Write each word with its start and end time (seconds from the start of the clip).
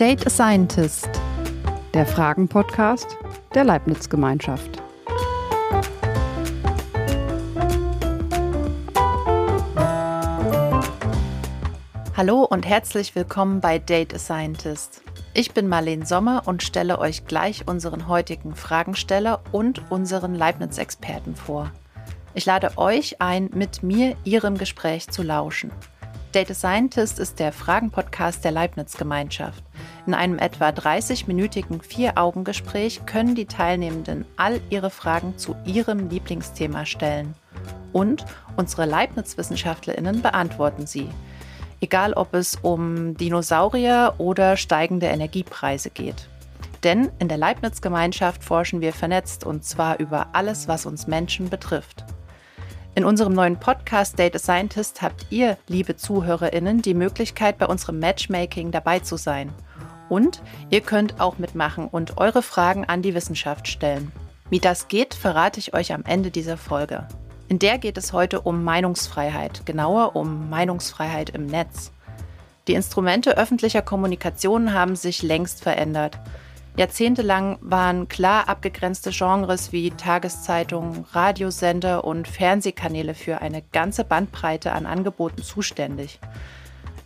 Date 0.00 0.26
a 0.26 0.30
Scientist, 0.30 1.10
der 1.92 2.06
Fragen-Podcast 2.06 3.18
der 3.54 3.64
Leibniz-Gemeinschaft. 3.64 4.82
Hallo 12.16 12.44
und 12.44 12.66
herzlich 12.66 13.14
willkommen 13.14 13.60
bei 13.60 13.78
Date 13.78 14.14
a 14.14 14.18
Scientist. 14.18 15.02
Ich 15.34 15.52
bin 15.52 15.68
Marlene 15.68 16.06
Sommer 16.06 16.44
und 16.46 16.62
stelle 16.62 16.98
euch 16.98 17.26
gleich 17.26 17.68
unseren 17.68 18.08
heutigen 18.08 18.54
Fragensteller 18.54 19.42
und 19.52 19.82
unseren 19.90 20.34
Leibniz-Experten 20.34 21.36
vor. 21.36 21.70
Ich 22.32 22.46
lade 22.46 22.78
euch 22.78 23.20
ein, 23.20 23.50
mit 23.52 23.82
mir 23.82 24.16
Ihrem 24.24 24.56
Gespräch 24.56 25.10
zu 25.10 25.22
lauschen. 25.22 25.70
Data 26.32 26.54
Scientist 26.54 27.18
ist 27.18 27.38
der 27.38 27.52
Fragen-Podcast 27.52 28.42
der 28.46 28.52
Leibniz-Gemeinschaft. 28.52 29.62
In 30.06 30.14
einem 30.14 30.38
etwa 30.38 30.68
30-minütigen 30.68 31.82
Vier-Augen-Gespräch 31.82 33.04
können 33.06 33.34
die 33.34 33.46
Teilnehmenden 33.46 34.24
all 34.36 34.60
ihre 34.70 34.90
Fragen 34.90 35.36
zu 35.36 35.54
ihrem 35.64 36.08
Lieblingsthema 36.08 36.86
stellen. 36.86 37.34
Und 37.92 38.24
unsere 38.56 38.86
Leibniz-WissenschaftlerInnen 38.86 40.22
beantworten 40.22 40.86
sie. 40.86 41.08
Egal, 41.80 42.12
ob 42.12 42.34
es 42.34 42.56
um 42.62 43.16
Dinosaurier 43.16 44.14
oder 44.18 44.56
steigende 44.56 45.06
Energiepreise 45.06 45.90
geht. 45.90 46.28
Denn 46.82 47.10
in 47.18 47.28
der 47.28 47.38
Leibniz-Gemeinschaft 47.38 48.42
forschen 48.42 48.80
wir 48.80 48.92
vernetzt 48.92 49.44
und 49.44 49.64
zwar 49.64 49.98
über 49.98 50.28
alles, 50.32 50.68
was 50.68 50.86
uns 50.86 51.06
Menschen 51.06 51.50
betrifft. 51.50 52.04
In 52.94 53.04
unserem 53.04 53.34
neuen 53.34 53.58
Podcast 53.58 54.18
Data 54.18 54.38
Scientist 54.38 55.00
habt 55.00 55.26
ihr, 55.30 55.56
liebe 55.68 55.96
ZuhörerInnen, 55.96 56.82
die 56.82 56.94
Möglichkeit, 56.94 57.58
bei 57.58 57.66
unserem 57.66 57.98
Matchmaking 57.98 58.72
dabei 58.72 58.98
zu 58.98 59.16
sein. 59.16 59.52
Und 60.10 60.42
ihr 60.68 60.82
könnt 60.82 61.20
auch 61.20 61.38
mitmachen 61.38 61.88
und 61.88 62.18
eure 62.18 62.42
Fragen 62.42 62.84
an 62.84 63.00
die 63.00 63.14
Wissenschaft 63.14 63.68
stellen. 63.68 64.12
Wie 64.50 64.58
das 64.58 64.88
geht, 64.88 65.14
verrate 65.14 65.60
ich 65.60 65.72
euch 65.72 65.94
am 65.94 66.04
Ende 66.04 66.30
dieser 66.30 66.58
Folge. 66.58 67.06
In 67.48 67.58
der 67.58 67.78
geht 67.78 67.96
es 67.96 68.12
heute 68.12 68.40
um 68.42 68.62
Meinungsfreiheit, 68.64 69.64
genauer 69.64 70.16
um 70.16 70.50
Meinungsfreiheit 70.50 71.30
im 71.30 71.46
Netz. 71.46 71.92
Die 72.66 72.74
Instrumente 72.74 73.38
öffentlicher 73.38 73.82
Kommunikation 73.82 74.74
haben 74.74 74.96
sich 74.96 75.22
längst 75.22 75.62
verändert. 75.62 76.18
Jahrzehntelang 76.76 77.58
waren 77.60 78.08
klar 78.08 78.48
abgegrenzte 78.48 79.10
Genres 79.10 79.72
wie 79.72 79.90
Tageszeitungen, 79.90 81.04
Radiosender 81.12 82.04
und 82.04 82.28
Fernsehkanäle 82.28 83.14
für 83.14 83.40
eine 83.40 83.62
ganze 83.72 84.04
Bandbreite 84.04 84.72
an 84.72 84.86
Angeboten 84.86 85.42
zuständig. 85.42 86.20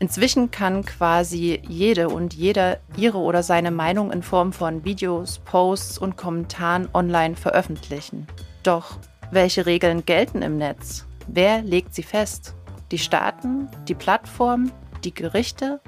Inzwischen 0.05 0.51
kann 0.51 0.85
quasi 0.85 1.63
jede 1.67 2.11
und 2.11 2.35
jeder 2.35 2.79
ihre 2.95 3.17
oder 3.17 3.43
seine 3.43 3.71
Meinung 3.71 4.13
in 4.13 4.23
Form 4.23 4.53
von 4.53 4.85
Videos, 4.85 5.39
Posts 5.39 5.97
und 5.97 6.19
Kommentaren 6.19 6.91
online 6.93 7.37
veröffentlichen. 7.37 8.27
Doch 8.65 8.99
welche 9.31 9.65
Regeln 9.65 10.05
gelten 10.05 10.43
im 10.43 10.59
Netz? 10.59 11.07
Wer 11.27 11.63
legt 11.63 11.95
sie 11.95 12.03
fest? 12.03 12.55
Die 12.91 12.99
Staaten, 12.99 13.71
die 13.89 13.95
Plattformen, 13.95 14.71
die 15.05 15.15
Gerichte? 15.15 15.81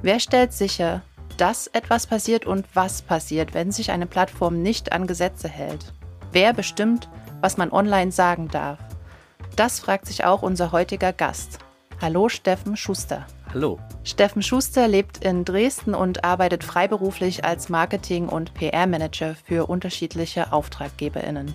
Wer 0.00 0.20
stellt 0.20 0.52
sicher, 0.52 1.02
dass 1.36 1.66
etwas 1.66 2.06
passiert 2.06 2.46
und 2.46 2.66
was 2.74 3.02
passiert, 3.02 3.52
wenn 3.52 3.72
sich 3.72 3.90
eine 3.90 4.06
Plattform 4.06 4.62
nicht 4.62 4.92
an 4.92 5.08
Gesetze 5.08 5.48
hält. 5.48 5.92
Wer 6.30 6.52
bestimmt, 6.52 7.08
was 7.40 7.56
man 7.56 7.72
online 7.72 8.12
sagen 8.12 8.46
darf? 8.46 8.78
Das 9.56 9.80
fragt 9.80 10.06
sich 10.06 10.24
auch 10.24 10.42
unser 10.42 10.70
heutiger 10.70 11.12
Gast. 11.12 11.58
Hallo 12.00 12.28
Steffen 12.28 12.76
Schuster. 12.76 13.26
Hallo. 13.52 13.80
Steffen 14.04 14.42
Schuster 14.42 14.86
lebt 14.86 15.24
in 15.24 15.44
Dresden 15.44 15.92
und 15.92 16.22
arbeitet 16.22 16.62
freiberuflich 16.62 17.44
als 17.44 17.68
Marketing- 17.68 18.28
und 18.28 18.54
PR-Manager 18.54 19.34
für 19.44 19.68
unterschiedliche 19.68 20.52
Auftraggeberinnen. 20.52 21.52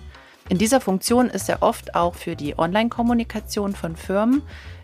In 0.50 0.58
dieser 0.58 0.82
Funktion 0.82 1.30
ist 1.30 1.48
er 1.48 1.62
oft 1.62 1.94
auch 1.94 2.14
für 2.14 2.36
die 2.36 2.58
Online-Kommunikation 2.58 3.74
von 3.74 3.96
Firmen 3.96 4.42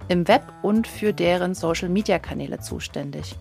im 0.09 0.26
Web 0.26 0.42
und 0.62 0.86
für 0.86 1.12
deren 1.12 1.54
Social-Media-Kanäle 1.54 2.60
zuständig. 2.60 3.36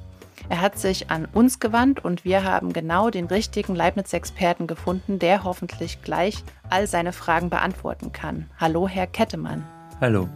Er 0.50 0.59
hat 0.59 0.78
sich 0.78 1.09
an 1.09 1.25
uns 1.34 1.59
gewandt 1.59 2.03
und 2.03 2.25
wir 2.25 2.44
haben 2.44 2.74
genau 2.74 3.09
den 3.09 3.25
richtigen 3.25 3.74
Leibniz-Experten 3.74 4.68
gefunden, 4.68 5.18
der 5.18 5.45
hoffentlich 5.45 6.01
gleich 6.01 6.44
all 6.69 6.88
seine 6.88 7.13
Fragen 7.13 7.50
beantworten 7.50 8.12
kann. 8.12 8.50
Hallo, 8.59 8.88
Herr 8.88 9.07
Kettemann. 9.07 9.66
Hallo. 10.01 10.28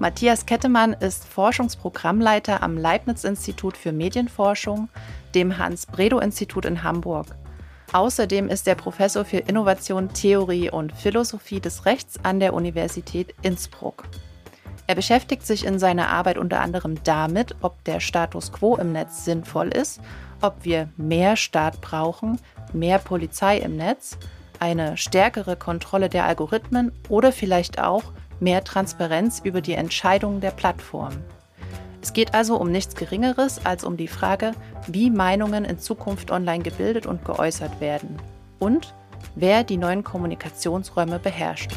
Matthias 0.00 0.46
Kettemann 0.46 0.94
ist 0.94 1.26
Forschungsprogrammleiter 1.26 2.62
am 2.62 2.78
Leibniz-Institut 2.78 3.76
für 3.76 3.92
Medienforschung, 3.92 4.88
dem 5.34 5.58
Hans-Bredow-Institut 5.58 6.64
in 6.64 6.82
Hamburg. 6.82 7.26
Außerdem 7.92 8.48
ist 8.48 8.66
er 8.66 8.76
Professor 8.76 9.26
für 9.26 9.36
Innovation, 9.36 10.08
Theorie 10.08 10.70
und 10.70 10.94
Philosophie 10.94 11.60
des 11.60 11.84
Rechts 11.84 12.18
an 12.22 12.40
der 12.40 12.54
Universität 12.54 13.34
Innsbruck. 13.42 14.04
Er 14.86 14.94
beschäftigt 14.94 15.46
sich 15.46 15.66
in 15.66 15.78
seiner 15.78 16.08
Arbeit 16.08 16.38
unter 16.38 16.62
anderem 16.62 17.04
damit, 17.04 17.54
ob 17.60 17.84
der 17.84 18.00
Status 18.00 18.52
quo 18.52 18.76
im 18.76 18.92
Netz 18.92 19.26
sinnvoll 19.26 19.68
ist, 19.68 20.00
ob 20.40 20.64
wir 20.64 20.88
mehr 20.96 21.36
Staat 21.36 21.82
brauchen, 21.82 22.40
mehr 22.72 23.00
Polizei 23.00 23.58
im 23.58 23.76
Netz, 23.76 24.16
eine 24.60 24.96
stärkere 24.96 25.56
Kontrolle 25.56 26.08
der 26.08 26.24
Algorithmen 26.24 26.90
oder 27.10 27.32
vielleicht 27.32 27.78
auch 27.78 28.04
mehr 28.40 28.64
Transparenz 28.64 29.40
über 29.44 29.60
die 29.60 29.74
Entscheidungen 29.74 30.40
der 30.40 30.50
Plattformen. 30.50 31.24
Es 32.02 32.12
geht 32.12 32.34
also 32.34 32.56
um 32.56 32.70
nichts 32.70 32.94
Geringeres 32.94 33.64
als 33.64 33.84
um 33.84 33.96
die 33.96 34.08
Frage, 34.08 34.52
wie 34.86 35.10
Meinungen 35.10 35.64
in 35.64 35.78
Zukunft 35.78 36.30
online 36.30 36.62
gebildet 36.62 37.06
und 37.06 37.24
geäußert 37.24 37.80
werden 37.80 38.16
und 38.58 38.94
wer 39.34 39.64
die 39.64 39.76
neuen 39.76 40.02
Kommunikationsräume 40.04 41.18
beherrscht. 41.18 41.72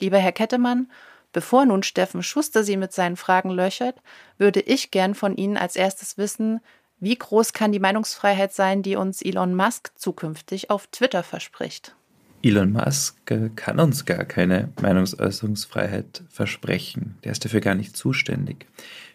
Lieber 0.00 0.18
Herr 0.18 0.32
Kettemann, 0.32 0.90
bevor 1.32 1.64
nun 1.64 1.82
Steffen 1.82 2.22
Schuster 2.22 2.64
Sie 2.64 2.76
mit 2.76 2.92
seinen 2.92 3.16
Fragen 3.16 3.50
löchert, 3.50 4.00
würde 4.38 4.60
ich 4.60 4.90
gern 4.90 5.14
von 5.14 5.36
Ihnen 5.36 5.56
als 5.56 5.76
erstes 5.76 6.18
wissen, 6.18 6.60
wie 6.98 7.16
groß 7.16 7.52
kann 7.52 7.72
die 7.72 7.78
Meinungsfreiheit 7.78 8.54
sein, 8.54 8.82
die 8.82 8.96
uns 8.96 9.20
Elon 9.20 9.54
Musk 9.54 9.92
zukünftig 9.96 10.70
auf 10.70 10.86
Twitter 10.86 11.22
verspricht? 11.22 11.94
Elon 12.42 12.72
Musk 12.72 13.16
kann 13.56 13.80
uns 13.80 14.04
gar 14.04 14.24
keine 14.24 14.70
Meinungsäußerungsfreiheit 14.80 16.22
versprechen. 16.28 17.16
Der 17.24 17.32
ist 17.32 17.44
dafür 17.44 17.60
gar 17.60 17.74
nicht 17.74 17.96
zuständig. 17.96 18.66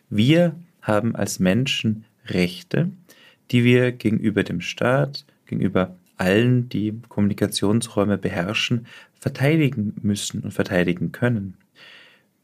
Wir 0.09 0.55
haben 0.81 1.15
als 1.15 1.39
Menschen 1.39 2.05
Rechte, 2.25 2.91
die 3.51 3.63
wir 3.63 3.91
gegenüber 3.91 4.43
dem 4.43 4.61
Staat, 4.61 5.25
gegenüber 5.45 5.95
allen, 6.17 6.69
die 6.69 6.99
Kommunikationsräume 7.09 8.17
beherrschen, 8.17 8.85
verteidigen 9.19 9.95
müssen 10.01 10.41
und 10.41 10.51
verteidigen 10.51 11.11
können. 11.11 11.55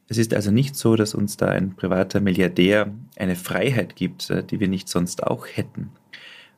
Es 0.08 0.16
ist 0.16 0.32
also 0.32 0.50
nicht 0.50 0.74
so, 0.74 0.96
dass 0.96 1.14
uns 1.14 1.36
da 1.36 1.48
ein 1.48 1.76
privater 1.76 2.20
Milliardär 2.20 2.92
eine 3.16 3.36
Freiheit 3.36 3.94
gibt, 3.94 4.32
die 4.50 4.58
wir 4.58 4.68
nicht 4.68 4.88
sonst 4.88 5.22
auch 5.22 5.46
hätten. 5.46 5.90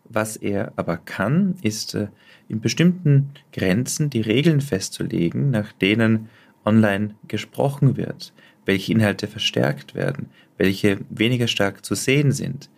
Was 0.04 0.36
er 0.36 0.72
aber 0.76 0.96
kann, 0.96 1.54
ist 1.62 1.94
äh, 1.94 2.08
in 2.50 2.60
bestimmten 2.60 3.30
Grenzen 3.52 4.10
die 4.10 4.20
Regeln 4.20 4.60
festzulegen, 4.60 5.50
nach 5.50 5.72
denen 5.72 6.28
online 6.64 7.14
gesprochen 7.28 7.96
wird, 7.96 8.32
welche 8.66 8.92
Inhalte 8.92 9.28
verstärkt 9.28 9.94
werden, 9.94 10.28
welche 10.58 10.98
weniger 11.08 11.46
stark 11.46 11.84
zu 11.84 11.94
sehen 11.94 12.32
sind. 12.32 12.68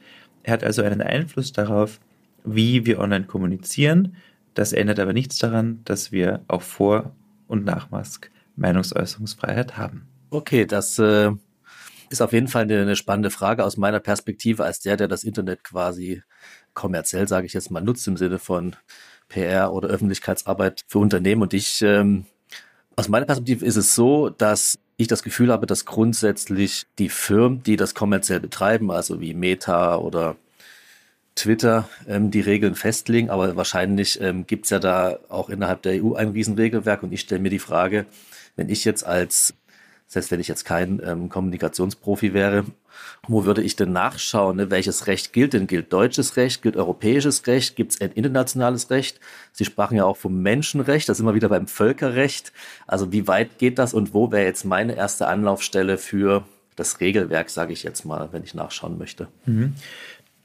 Er 0.42 0.52
hat 0.52 0.64
also 0.64 0.82
einen 0.82 1.00
Einfluss 1.00 1.52
darauf, 1.52 2.00
wie 2.44 2.84
wir 2.86 2.98
online 2.98 3.24
kommunizieren. 3.24 4.16
Das 4.54 4.72
ändert 4.72 5.00
aber 5.00 5.12
nichts 5.12 5.38
daran, 5.38 5.80
dass 5.84 6.12
wir 6.12 6.44
auch 6.48 6.62
vor 6.62 7.16
und 7.46 7.64
nach 7.64 7.90
Musk 7.90 8.30
Meinungsäußerungsfreiheit 8.56 9.78
haben. 9.78 10.06
Okay, 10.30 10.66
das 10.66 10.98
äh, 10.98 11.30
ist 12.10 12.20
auf 12.20 12.32
jeden 12.32 12.48
Fall 12.48 12.62
eine, 12.64 12.82
eine, 12.82 12.96
spannende 12.96 13.30
Frage 13.30 13.64
aus 13.64 13.78
meiner 13.78 14.00
Perspektive 14.00 14.64
als 14.64 14.80
der, 14.80 14.96
der 14.96 15.08
das 15.08 15.24
Internet 15.24 15.64
quasi 15.64 16.22
kommerziell, 16.74 17.26
sage 17.26 17.46
ich 17.46 17.54
jetzt 17.54 17.70
mal, 17.70 17.82
nutzt 17.82 18.06
im 18.06 18.16
Sinne 18.16 18.38
von 18.38 18.76
PR 19.32 19.72
oder 19.72 19.88
Öffentlichkeitsarbeit 19.88 20.84
für 20.86 20.98
Unternehmen. 20.98 21.42
Und 21.42 21.54
ich, 21.54 21.82
ähm, 21.82 22.26
aus 22.96 23.08
meiner 23.08 23.26
Perspektive 23.26 23.64
ist 23.64 23.76
es 23.76 23.94
so, 23.94 24.28
dass 24.28 24.78
ich 24.96 25.08
das 25.08 25.22
Gefühl 25.22 25.50
habe, 25.50 25.66
dass 25.66 25.84
grundsätzlich 25.84 26.86
die 26.98 27.08
Firmen, 27.08 27.62
die 27.62 27.76
das 27.76 27.94
kommerziell 27.94 28.40
betreiben, 28.40 28.90
also 28.90 29.20
wie 29.20 29.34
Meta 29.34 29.96
oder 29.96 30.36
Twitter 31.34 31.88
ähm, 32.06 32.30
die 32.30 32.40
Regeln 32.40 32.74
festlegen, 32.74 33.30
aber 33.30 33.56
wahrscheinlich 33.56 34.20
ähm, 34.20 34.46
gibt 34.46 34.66
es 34.66 34.70
ja 34.70 34.78
da 34.78 35.18
auch 35.28 35.48
innerhalb 35.48 35.82
der 35.82 36.04
EU 36.04 36.14
ein 36.14 36.28
Riesenregelwerk 36.28 37.02
und 37.02 37.12
ich 37.12 37.20
stelle 37.22 37.40
mir 37.40 37.50
die 37.50 37.58
Frage, 37.58 38.06
wenn 38.54 38.68
ich 38.68 38.84
jetzt 38.84 39.04
als, 39.04 39.54
selbst 40.06 40.30
wenn 40.30 40.40
ich 40.40 40.48
jetzt 40.48 40.64
kein 40.64 41.00
ähm, 41.04 41.30
Kommunikationsprofi 41.30 42.34
wäre, 42.34 42.66
wo 43.28 43.44
würde 43.44 43.62
ich 43.62 43.76
denn 43.76 43.92
nachschauen, 43.92 44.56
ne? 44.56 44.70
welches 44.70 45.06
Recht 45.06 45.32
gilt 45.32 45.52
denn? 45.52 45.66
Gilt 45.66 45.92
deutsches 45.92 46.36
Recht, 46.36 46.62
gilt 46.62 46.76
europäisches 46.76 47.46
Recht, 47.46 47.76
gibt 47.76 47.92
es 47.92 48.00
ein 48.00 48.12
internationales 48.12 48.90
Recht? 48.90 49.20
Sie 49.52 49.64
sprachen 49.64 49.96
ja 49.96 50.04
auch 50.04 50.16
vom 50.16 50.42
Menschenrecht, 50.42 51.08
das 51.08 51.18
ist 51.18 51.22
immer 51.22 51.34
wieder 51.34 51.48
beim 51.48 51.66
Völkerrecht. 51.66 52.52
Also 52.86 53.12
wie 53.12 53.28
weit 53.28 53.58
geht 53.58 53.78
das 53.78 53.94
und 53.94 54.14
wo 54.14 54.32
wäre 54.32 54.44
jetzt 54.44 54.64
meine 54.64 54.96
erste 54.96 55.26
Anlaufstelle 55.26 55.98
für 55.98 56.44
das 56.76 57.00
Regelwerk, 57.00 57.50
sage 57.50 57.72
ich 57.72 57.82
jetzt 57.82 58.04
mal, 58.04 58.28
wenn 58.32 58.44
ich 58.44 58.54
nachschauen 58.54 58.98
möchte. 58.98 59.28
Mhm. 59.46 59.74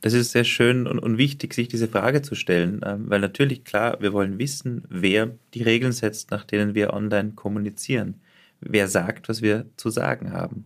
Das 0.02 0.14
ist 0.14 0.32
sehr 0.32 0.44
schön 0.44 0.86
und, 0.86 1.00
und, 1.00 1.18
wichtig, 1.18 1.54
sich 1.54 1.68
diese 1.68 1.88
Frage 1.88 2.22
zu 2.22 2.36
stellen, 2.36 2.82
ähm, 2.86 3.10
weil 3.10 3.20
natürlich 3.20 3.64
klar, 3.64 3.98
wir 4.00 4.14
wollen 4.14 4.38
wissen, 4.38 4.84
wer 4.90 5.32
die 5.54 5.64
Regeln 5.64 5.92
setzt, 5.92 6.30
nach 6.30 6.44
denen 6.44 6.76
wir 6.76 6.94
online 6.94 7.32
kommunizieren. 7.32 8.22
Wer 8.60 8.88
sagt, 8.88 9.28
was 9.28 9.42
wir 9.42 9.66
zu 9.76 9.90
sagen 9.90 10.34
haben. 10.34 10.66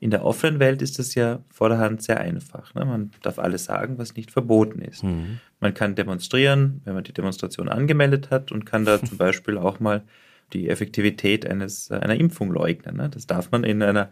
In 0.00 0.10
der 0.10 0.24
offenen 0.24 0.60
Welt 0.60 0.80
ist 0.80 0.98
das 0.98 1.14
ja 1.14 1.42
vorderhand 1.50 2.02
sehr 2.02 2.20
einfach. 2.20 2.74
Ne? 2.74 2.84
Man 2.84 3.10
darf 3.22 3.38
alles 3.38 3.64
sagen, 3.64 3.98
was 3.98 4.14
nicht 4.14 4.30
verboten 4.30 4.80
ist. 4.80 5.02
Mhm. 5.02 5.40
Man 5.60 5.74
kann 5.74 5.96
demonstrieren, 5.96 6.80
wenn 6.84 6.94
man 6.94 7.04
die 7.04 7.12
Demonstration 7.12 7.68
angemeldet 7.68 8.30
hat 8.30 8.52
und 8.52 8.64
kann 8.64 8.84
da 8.84 9.02
zum 9.02 9.18
Beispiel 9.18 9.58
auch 9.58 9.80
mal 9.80 10.04
die 10.52 10.68
Effektivität 10.68 11.46
eines, 11.46 11.90
einer 11.90 12.14
Impfung 12.14 12.52
leugnen. 12.52 12.96
Ne? 12.96 13.08
Das 13.08 13.26
darf 13.26 13.50
man 13.50 13.64
in 13.64 13.82
einer 13.82 14.10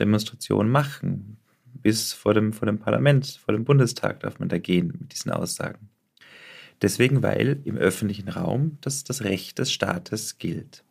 Demonstration 0.00 0.68
machen. 0.68 1.36
Bis 1.80 2.12
vor 2.12 2.34
dem, 2.34 2.52
vor 2.52 2.66
dem 2.66 2.78
Parlament, 2.78 3.38
vor 3.44 3.52
dem 3.52 3.64
Bundestag 3.64 4.20
darf 4.20 4.38
man 4.38 4.48
da 4.48 4.58
gehen 4.58 4.94
mit 4.98 5.12
diesen 5.12 5.30
Aussagen. 5.30 5.90
Deswegen, 6.80 7.22
weil 7.22 7.60
im 7.64 7.76
öffentlichen 7.76 8.28
Raum 8.28 8.78
das, 8.80 9.04
das 9.04 9.22
Recht 9.22 9.58
des 9.58 9.72
Staates 9.72 10.38
gilt. 10.38 10.84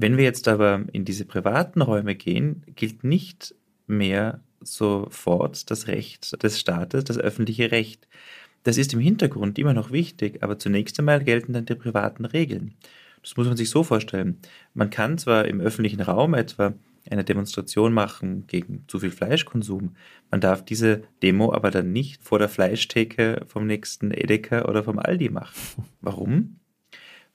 Wenn 0.00 0.16
wir 0.16 0.22
jetzt 0.22 0.46
aber 0.46 0.84
in 0.92 1.04
diese 1.04 1.24
privaten 1.24 1.82
Räume 1.82 2.14
gehen, 2.14 2.62
gilt 2.76 3.02
nicht 3.02 3.56
mehr 3.88 4.40
sofort 4.60 5.68
das 5.72 5.88
Recht 5.88 6.40
des 6.40 6.60
Staates, 6.60 7.02
das 7.02 7.18
öffentliche 7.18 7.72
Recht. 7.72 8.06
Das 8.62 8.78
ist 8.78 8.94
im 8.94 9.00
Hintergrund 9.00 9.58
immer 9.58 9.74
noch 9.74 9.90
wichtig, 9.90 10.40
aber 10.44 10.56
zunächst 10.56 11.00
einmal 11.00 11.24
gelten 11.24 11.52
dann 11.52 11.66
die 11.66 11.74
privaten 11.74 12.26
Regeln. 12.26 12.74
Das 13.22 13.36
muss 13.36 13.48
man 13.48 13.56
sich 13.56 13.70
so 13.70 13.82
vorstellen. 13.82 14.38
Man 14.72 14.90
kann 14.90 15.18
zwar 15.18 15.46
im 15.46 15.60
öffentlichen 15.60 16.00
Raum 16.00 16.34
etwa 16.34 16.74
eine 17.10 17.24
Demonstration 17.24 17.92
machen 17.92 18.46
gegen 18.46 18.84
zu 18.86 19.00
viel 19.00 19.10
Fleischkonsum. 19.10 19.96
Man 20.30 20.40
darf 20.40 20.64
diese 20.64 21.02
Demo 21.24 21.52
aber 21.52 21.72
dann 21.72 21.90
nicht 21.90 22.22
vor 22.22 22.38
der 22.38 22.48
Fleischtheke 22.48 23.46
vom 23.48 23.66
nächsten 23.66 24.12
Edeka 24.12 24.66
oder 24.66 24.84
vom 24.84 25.00
Aldi 25.00 25.30
machen. 25.30 25.56
Warum? 26.00 26.60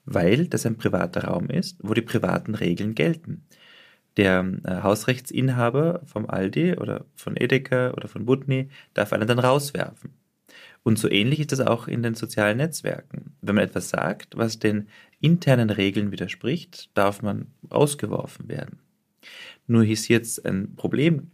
Weil 0.04 0.46
das 0.48 0.66
ein 0.66 0.76
privater 0.76 1.24
Raum 1.24 1.48
ist, 1.48 1.78
wo 1.82 1.94
die 1.94 2.02
privaten 2.02 2.54
Regeln 2.54 2.94
gelten. 2.94 3.46
Der 4.16 4.44
äh, 4.64 4.82
Hausrechtsinhaber 4.82 6.02
vom 6.04 6.28
Aldi 6.28 6.76
oder 6.76 7.04
von 7.16 7.36
Edeka 7.36 7.92
oder 7.92 8.08
von 8.08 8.26
Butni 8.26 8.68
darf 8.94 9.12
einen 9.12 9.26
dann 9.26 9.38
rauswerfen. 9.38 10.12
Und 10.84 10.98
so 10.98 11.10
ähnlich 11.10 11.40
ist 11.40 11.52
das 11.52 11.60
auch 11.60 11.88
in 11.88 12.02
den 12.02 12.14
sozialen 12.14 12.58
Netzwerken. 12.58 13.34
Wenn 13.40 13.54
man 13.54 13.64
etwas 13.64 13.88
sagt, 13.88 14.36
was 14.36 14.58
den 14.58 14.88
internen 15.20 15.70
Regeln 15.70 16.12
widerspricht, 16.12 16.90
darf 16.94 17.22
man 17.22 17.46
rausgeworfen 17.72 18.48
werden. 18.48 18.78
Nur 19.66 19.84
ist 19.84 20.08
jetzt 20.08 20.44
ein 20.44 20.76
Problem 20.76 21.30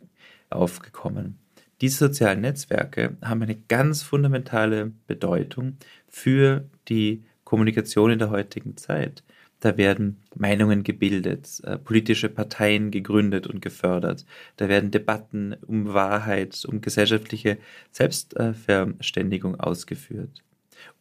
aufgekommen. 0.48 1.38
Diese 1.80 1.98
sozialen 1.98 2.42
Netzwerke 2.42 3.16
haben 3.22 3.42
eine 3.42 3.56
ganz 3.56 4.02
fundamentale 4.02 4.92
Bedeutung 5.06 5.78
für 6.08 6.68
die 6.88 7.24
Kommunikation 7.50 8.12
in 8.12 8.20
der 8.20 8.30
heutigen 8.30 8.76
Zeit. 8.76 9.24
Da 9.58 9.76
werden 9.76 10.18
Meinungen 10.36 10.84
gebildet, 10.84 11.60
äh, 11.64 11.78
politische 11.78 12.28
Parteien 12.28 12.92
gegründet 12.92 13.48
und 13.48 13.60
gefördert. 13.60 14.24
Da 14.56 14.68
werden 14.68 14.92
Debatten 14.92 15.56
um 15.66 15.92
Wahrheit, 15.92 16.64
um 16.68 16.80
gesellschaftliche 16.80 17.58
Selbstverständigung 17.90 19.58
ausgeführt. 19.58 20.44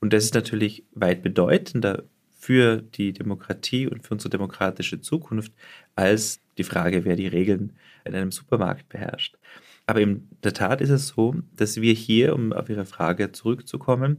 Und 0.02 0.12
das 0.12 0.24
ist 0.24 0.34
natürlich 0.34 0.84
weit 0.96 1.22
bedeutender 1.22 2.06
für 2.40 2.82
die 2.82 3.14
Demokratie 3.14 3.86
und 3.86 4.02
für 4.02 4.16
unsere 4.16 4.32
demokratische 4.32 5.02
Zukunft 5.02 5.54
als 5.96 6.40
die 6.58 6.64
Frage, 6.64 7.06
wer 7.06 7.16
die 7.16 7.28
Regeln 7.28 7.74
in 8.06 8.16
einem 8.16 8.32
Supermarkt 8.32 8.90
beherrscht. 8.90 9.38
Aber 9.86 10.02
in 10.02 10.28
der 10.44 10.56
Tat 10.56 10.82
ist 10.82 10.90
es 10.90 11.10
so, 11.10 11.36
dass 11.56 11.80
wir 11.80 11.94
hier, 11.94 12.34
um 12.34 12.54
auf 12.54 12.70
Ihre 12.70 12.86
Frage 12.86 13.32
zurückzukommen, 13.34 14.18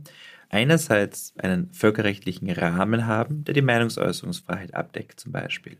einerseits 0.50 1.32
einen 1.38 1.72
völkerrechtlichen 1.72 2.50
Rahmen 2.50 3.06
haben, 3.06 3.44
der 3.44 3.54
die 3.54 3.62
Meinungsäußerungsfreiheit 3.62 4.74
abdeckt 4.74 5.18
zum 5.18 5.32
Beispiel. 5.32 5.78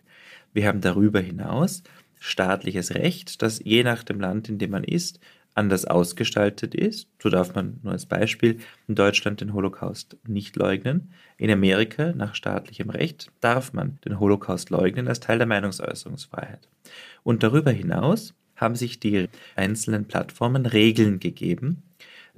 Wir 0.53 0.67
haben 0.67 0.81
darüber 0.81 1.21
hinaus 1.21 1.83
staatliches 2.19 2.95
Recht, 2.95 3.43
das 3.43 3.61
je 3.65 3.83
nach 3.83 4.05
dem 4.05 4.21
Land, 4.21 4.49
in 4.49 4.59
dem 4.59 4.71
man 4.71 4.85
ist, 4.85 5.21
anders 5.55 5.85
ausgestaltet 5.85 6.75
ist. 6.75 7.09
So 7.21 7.29
darf 7.29 7.55
man 7.55 7.81
nur 7.83 7.93
als 7.93 8.07
Beispiel 8.07 8.59
in 8.87 8.95
Deutschland 8.95 9.41
den 9.41 9.53
Holocaust 9.53 10.17
nicht 10.27 10.57
leugnen. 10.57 11.13
In 11.39 11.51
Amerika 11.51 12.13
nach 12.13 12.35
staatlichem 12.35 12.91
Recht 12.91 13.33
darf 13.41 13.73
man 13.73 13.99
den 14.05 14.21
Holocaust 14.21 14.71
leugnen 14.71 15.09
als 15.09 15.21
Teil 15.21 15.39
der 15.39 15.47
Meinungsäußerungsfreiheit. 15.47 16.69
Und 17.25 17.43
darüber 17.43 17.71
hinaus 17.71 18.35
haben 18.55 18.77
sich 18.77 19.01
die 19.01 19.29
einzelnen 19.57 20.05
Plattformen 20.05 20.67
Regeln 20.67 21.19
gegeben, 21.19 21.83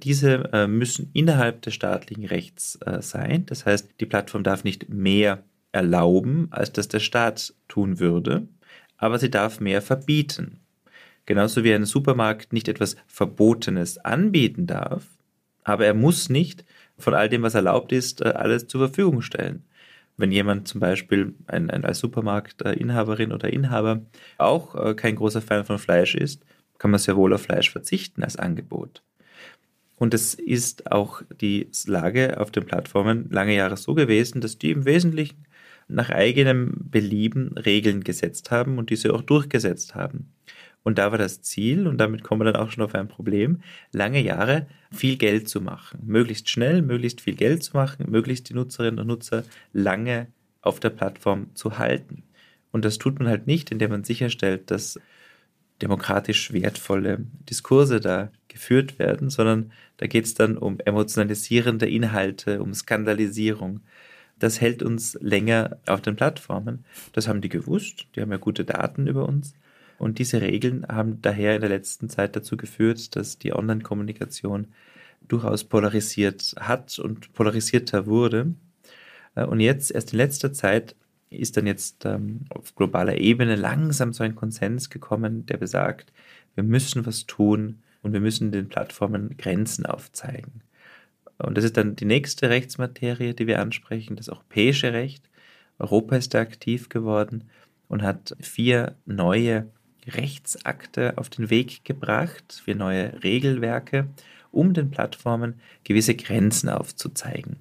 diese 0.03 0.51
äh, 0.53 0.67
müssen 0.67 1.11
innerhalb 1.13 1.63
des 1.63 1.75
staatlichen 1.75 2.25
Rechts 2.25 2.79
äh, 2.85 3.01
sein. 3.03 3.47
Das 3.47 3.67
heißt, 3.67 3.89
die 4.01 4.07
Plattform 4.07 4.43
darf 4.43 4.65
nicht 4.65 4.89
mehr 4.89 5.45
erlauben, 5.71 6.49
als 6.51 6.73
das 6.73 6.89
der 6.89 7.01
Staat 7.01 7.55
tun 7.69 7.99
würde, 7.99 8.49
aber 8.97 9.19
sie 9.19 9.31
darf 9.31 9.61
mehr 9.61 9.81
verbieten. 9.81 10.61
Genauso 11.25 11.65
wie 11.65 11.73
ein 11.73 11.85
Supermarkt 11.85 12.53
nicht 12.53 12.69
etwas 12.69 12.97
Verbotenes 13.07 13.99
anbieten 13.99 14.67
darf, 14.67 15.07
aber 15.65 15.87
er 15.87 15.95
muss 15.95 16.29
nicht 16.29 16.65
von 16.99 17.15
all 17.15 17.29
dem, 17.29 17.43
was 17.43 17.55
erlaubt 17.55 17.93
ist, 17.93 18.21
äh, 18.23 18.29
alles 18.29 18.67
zur 18.67 18.89
Verfügung 18.89 19.23
stellen. 19.23 19.65
Wenn 20.17 20.31
jemand 20.31 20.69
zum 20.69 20.81
Beispiel 20.81 21.35
ein, 21.47 21.71
ein 21.71 21.85
als 21.85 22.01
Supermarktinhaberin 22.01 23.33
oder 23.33 23.53
Inhaber 23.53 24.03
auch 24.37 24.75
äh, 24.75 24.95
kein 24.95 25.17
großer 25.17 25.41
Fan 25.41 25.65
von 25.65 25.79
Fleisch 25.79 26.15
ist, 26.15 26.45
kann 26.79 26.91
man 26.91 27.01
sehr 27.01 27.17
wohl 27.17 27.33
auf 27.33 27.43
Fleisch 27.43 27.71
verzichten 27.71 28.23
als 28.23 28.37
Angebot. 28.37 29.03
Und 30.03 30.15
es 30.15 30.35
ist 30.35 30.91
auch 30.91 31.23
die 31.41 31.69
Lage 31.87 32.41
auf 32.41 32.51
den 32.51 32.67
Plattformen 32.67 33.31
lange 33.31 33.55
Jahre 33.55 33.77
so 33.77 33.95
gewesen, 33.95 34.41
dass 34.41 34.59
die 34.59 34.73
im 34.73 34.85
Wesentlichen 34.85 35.47
nach 35.87 36.11
eigenem 36.11 36.75
Belieben 36.91 37.57
Regeln 37.57 38.03
gesetzt 38.03 38.51
haben 38.51 38.79
und 38.79 38.91
diese 38.91 39.15
auch 39.15 39.23
durchgesetzt 39.23 39.95
haben. 39.95 40.33
Und 40.83 40.99
da 40.99 41.13
war 41.13 41.19
das 41.19 41.43
Ziel, 41.43 41.87
und 41.87 41.99
damit 41.99 42.25
kommen 42.25 42.41
wir 42.41 42.53
dann 42.53 42.61
auch 42.61 42.73
schon 42.73 42.83
auf 42.83 42.97
ein 42.97 43.07
Problem, 43.07 43.63
lange 43.93 44.21
Jahre 44.21 44.67
viel 44.91 45.17
Geld 45.17 45.49
zu 45.49 45.61
machen. 45.61 46.01
Möglichst 46.05 46.49
schnell, 46.49 46.83
möglichst 46.83 47.21
viel 47.21 47.37
Geld 47.37 47.63
zu 47.63 47.77
machen, 47.77 48.11
möglichst 48.11 48.49
die 48.49 48.55
Nutzerinnen 48.55 48.99
und 48.99 49.07
Nutzer 49.07 49.45
lange 49.73 50.27
auf 50.63 50.81
der 50.81 50.91
Plattform 50.91 51.55
zu 51.55 51.79
halten. 51.79 52.25
Und 52.73 52.85
das 52.85 52.99
tut 52.99 53.21
man 53.21 53.29
halt 53.29 53.47
nicht, 53.47 53.71
indem 53.71 53.93
man 53.93 54.03
sicherstellt, 54.03 54.69
dass 54.73 54.99
demokratisch 55.81 56.53
wertvolle 56.53 57.25
Diskurse 57.49 58.01
da 58.01 58.33
geführt 58.53 58.99
werden, 58.99 59.31
sondern 59.31 59.73
da 59.97 60.07
geht 60.07 60.25
es 60.25 60.35
dann 60.35 60.57
um 60.57 60.79
emotionalisierende 60.81 61.89
Inhalte, 61.89 62.63
um 62.63 62.75
Skandalisierung. 62.75 63.81
Das 64.39 64.61
hält 64.61 64.83
uns 64.83 65.17
länger 65.21 65.79
auf 65.87 66.01
den 66.01 66.17
Plattformen. 66.17 66.85
Das 67.13 67.29
haben 67.29 67.41
die 67.41 67.49
gewusst, 67.49 68.07
die 68.15 68.21
haben 68.21 68.31
ja 68.31 68.39
gute 68.39 68.65
Daten 68.65 69.07
über 69.07 69.29
uns. 69.29 69.55
Und 69.99 70.19
diese 70.19 70.41
Regeln 70.41 70.85
haben 70.89 71.23
daher 71.23 71.55
in 71.55 71.61
der 71.61 71.71
letzten 71.71 72.09
Zeit 72.09 72.35
dazu 72.35 72.57
geführt, 72.57 73.15
dass 73.15 73.39
die 73.39 73.53
Online-Kommunikation 73.53 74.67
durchaus 75.29 75.63
polarisiert 75.65 76.55
hat 76.59 76.99
und 76.99 77.33
polarisierter 77.35 78.07
wurde. 78.07 78.55
Und 79.35 79.61
jetzt, 79.61 79.93
erst 79.93 80.13
in 80.13 80.19
letzter 80.19 80.53
Zeit, 80.53 80.97
ist 81.31 81.57
dann 81.57 81.67
jetzt 81.67 82.05
ähm, 82.05 82.41
auf 82.51 82.75
globaler 82.75 83.19
Ebene 83.19 83.57
langsam 83.57 84.13
so 84.13 84.25
ein 84.25 84.35
Konsens 84.35 84.91
gekommen, 84.91 85.47
der 85.47 85.57
besagt, 85.57 86.13
wir 86.55 86.65
müssen 86.65 87.07
was 87.07 87.27
tun 87.27 87.79
und 88.03 88.13
wir 88.13 88.21
müssen 88.21 88.53
den 88.53 88.69
Plattformen 88.69 89.37
Grenzen 89.37 89.87
aufzeigen. 89.87 90.63
Und 91.39 91.57
das 91.57 91.65
ist 91.65 91.77
dann 91.77 91.97
die 91.97 92.05
nächste 92.05 92.51
Rechtsmaterie, 92.51 93.35
die 93.35 93.47
wir 93.47 93.61
ansprechen, 93.61 94.17
das 94.17 94.29
europäische 94.29 94.93
Recht. 94.93 95.29
Europa 95.79 96.17
ist 96.17 96.35
da 96.35 96.41
aktiv 96.41 96.89
geworden 96.89 97.45
und 97.89 98.03
hat 98.03 98.37
vier 98.41 98.97
neue 99.07 99.71
Rechtsakte 100.07 101.19
auf 101.19 101.31
den 101.31 101.51
Weg 101.51 101.85
gebracht, 101.85 102.63
vier 102.65 102.75
neue 102.75 103.23
Regelwerke, 103.23 104.09
um 104.51 104.75
den 104.75 104.91
Plattformen 104.91 105.61
gewisse 105.85 106.15
Grenzen 106.15 106.69
aufzuzeigen. 106.69 107.57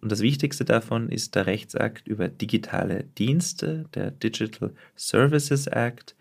Und 0.00 0.10
das 0.10 0.20
Wichtigste 0.20 0.64
davon 0.64 1.10
ist 1.10 1.34
der 1.34 1.46
Rechtsakt 1.46 2.08
über 2.08 2.28
digitale 2.28 3.04
Dienste, 3.18 3.86
der 3.94 4.10
Digital 4.10 4.72
Services 4.96 5.66
Act, 5.66 6.16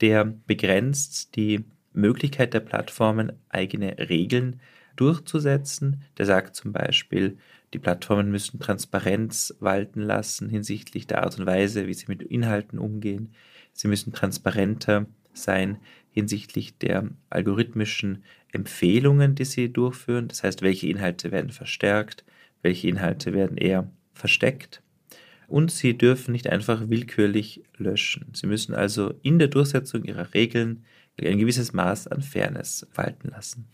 der 0.00 0.24
begrenzt 0.24 1.34
die 1.34 1.64
Möglichkeit 1.96 2.54
der 2.54 2.60
Plattformen, 2.60 3.32
eigene 3.48 3.96
Regeln 4.08 4.60
durchzusetzen. 4.96 6.02
Der 6.18 6.26
sagt 6.26 6.56
zum 6.56 6.72
Beispiel, 6.72 7.38
die 7.74 7.78
Plattformen 7.78 8.30
müssen 8.30 8.60
Transparenz 8.60 9.54
walten 9.60 10.00
lassen 10.00 10.48
hinsichtlich 10.48 11.06
der 11.06 11.22
Art 11.22 11.38
und 11.38 11.46
Weise, 11.46 11.86
wie 11.86 11.94
sie 11.94 12.06
mit 12.08 12.22
Inhalten 12.22 12.78
umgehen. 12.78 13.32
Sie 13.72 13.88
müssen 13.88 14.12
transparenter 14.12 15.06
sein 15.32 15.78
hinsichtlich 16.10 16.78
der 16.78 17.10
algorithmischen 17.28 18.24
Empfehlungen, 18.52 19.34
die 19.34 19.44
sie 19.44 19.70
durchführen. 19.70 20.28
Das 20.28 20.42
heißt, 20.42 20.62
welche 20.62 20.86
Inhalte 20.86 21.30
werden 21.30 21.50
verstärkt, 21.50 22.24
welche 22.62 22.88
Inhalte 22.88 23.34
werden 23.34 23.58
eher 23.58 23.90
versteckt. 24.14 24.82
Und 25.46 25.70
sie 25.70 25.96
dürfen 25.96 26.32
nicht 26.32 26.48
einfach 26.48 26.88
willkürlich 26.88 27.62
löschen. 27.76 28.28
Sie 28.32 28.46
müssen 28.46 28.74
also 28.74 29.14
in 29.22 29.38
der 29.38 29.48
Durchsetzung 29.48 30.04
ihrer 30.04 30.34
Regeln 30.34 30.84
ein 31.20 31.38
gewisses 31.38 31.72
Maß 31.72 32.08
an 32.08 32.22
Fairness 32.22 32.86
walten 32.94 33.28
lassen. 33.28 33.66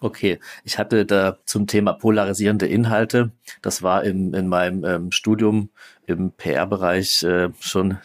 Okay, 0.00 0.38
ich 0.64 0.78
hatte 0.78 1.06
da 1.06 1.38
zum 1.46 1.66
Thema 1.66 1.94
polarisierende 1.94 2.66
Inhalte, 2.66 3.32
das 3.62 3.82
war 3.82 4.04
in, 4.04 4.34
in 4.34 4.46
meinem 4.46 4.84
ähm, 4.84 5.10
Studium 5.10 5.70
im 6.06 6.32
PR-Bereich 6.32 7.22
äh, 7.22 7.48
schon 7.60 7.98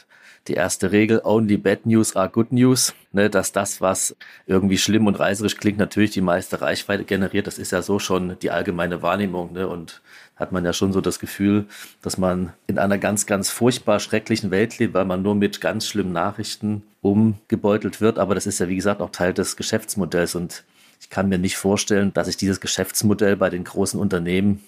die 0.48 0.54
erste 0.54 0.92
Regel, 0.92 1.22
only 1.24 1.58
bad 1.58 1.86
news 1.86 2.16
are 2.16 2.30
good 2.30 2.52
news, 2.52 2.96
ne, 3.12 3.30
dass 3.30 3.52
das, 3.52 3.82
was 3.82 4.16
irgendwie 4.48 4.78
schlimm 4.78 5.06
und 5.06 5.20
reißerisch 5.20 5.58
klingt, 5.58 5.78
natürlich 5.78 6.12
die 6.12 6.22
meiste 6.22 6.62
Reichweite 6.62 7.04
generiert. 7.04 7.46
Das 7.46 7.60
ist 7.60 7.72
ja 7.72 7.82
so 7.82 8.00
schon 8.00 8.38
die 8.40 8.50
allgemeine 8.50 9.02
Wahrnehmung. 9.02 9.54
Ne, 9.54 9.68
und 9.68 10.02
hat 10.36 10.52
man 10.52 10.66
ja 10.66 10.74
schon 10.74 10.92
so 10.92 11.02
das 11.02 11.20
Gefühl, 11.20 11.66
dass 12.02 12.18
man 12.18 12.54
in 12.68 12.80
einer 12.80 12.98
ganz, 12.98 13.26
ganz 13.26 13.50
furchtbar 13.50 14.00
schrecklichen 14.00 14.50
Welt 14.50 14.80
lebt, 14.80 14.94
weil 14.94 15.06
man 15.06 15.22
nur 15.22 15.36
mit 15.36 15.62
ganz 15.62 15.88
schlimmen 15.88 16.14
Nachrichten 16.14 16.84
umgebeutelt 17.02 18.02
wird. 18.02 18.18
Aber 18.18 18.34
das 18.34 18.48
ist 18.48 18.60
ja, 18.60 18.68
wie 18.68 18.76
gesagt, 18.76 19.02
auch 19.02 19.12
Teil 19.12 19.34
des 19.34 19.56
Geschäftsmodells. 19.56 20.36
Und 20.36 20.64
ich 21.00 21.10
kann 21.10 21.30
mir 21.30 21.38
nicht 21.38 21.58
vorstellen, 21.58 22.14
dass 22.14 22.28
sich 22.28 22.38
dieses 22.38 22.60
Geschäftsmodell 22.60 23.36
bei 23.36 23.50
den 23.50 23.64
großen 23.64 24.00
Unternehmen 24.00 24.64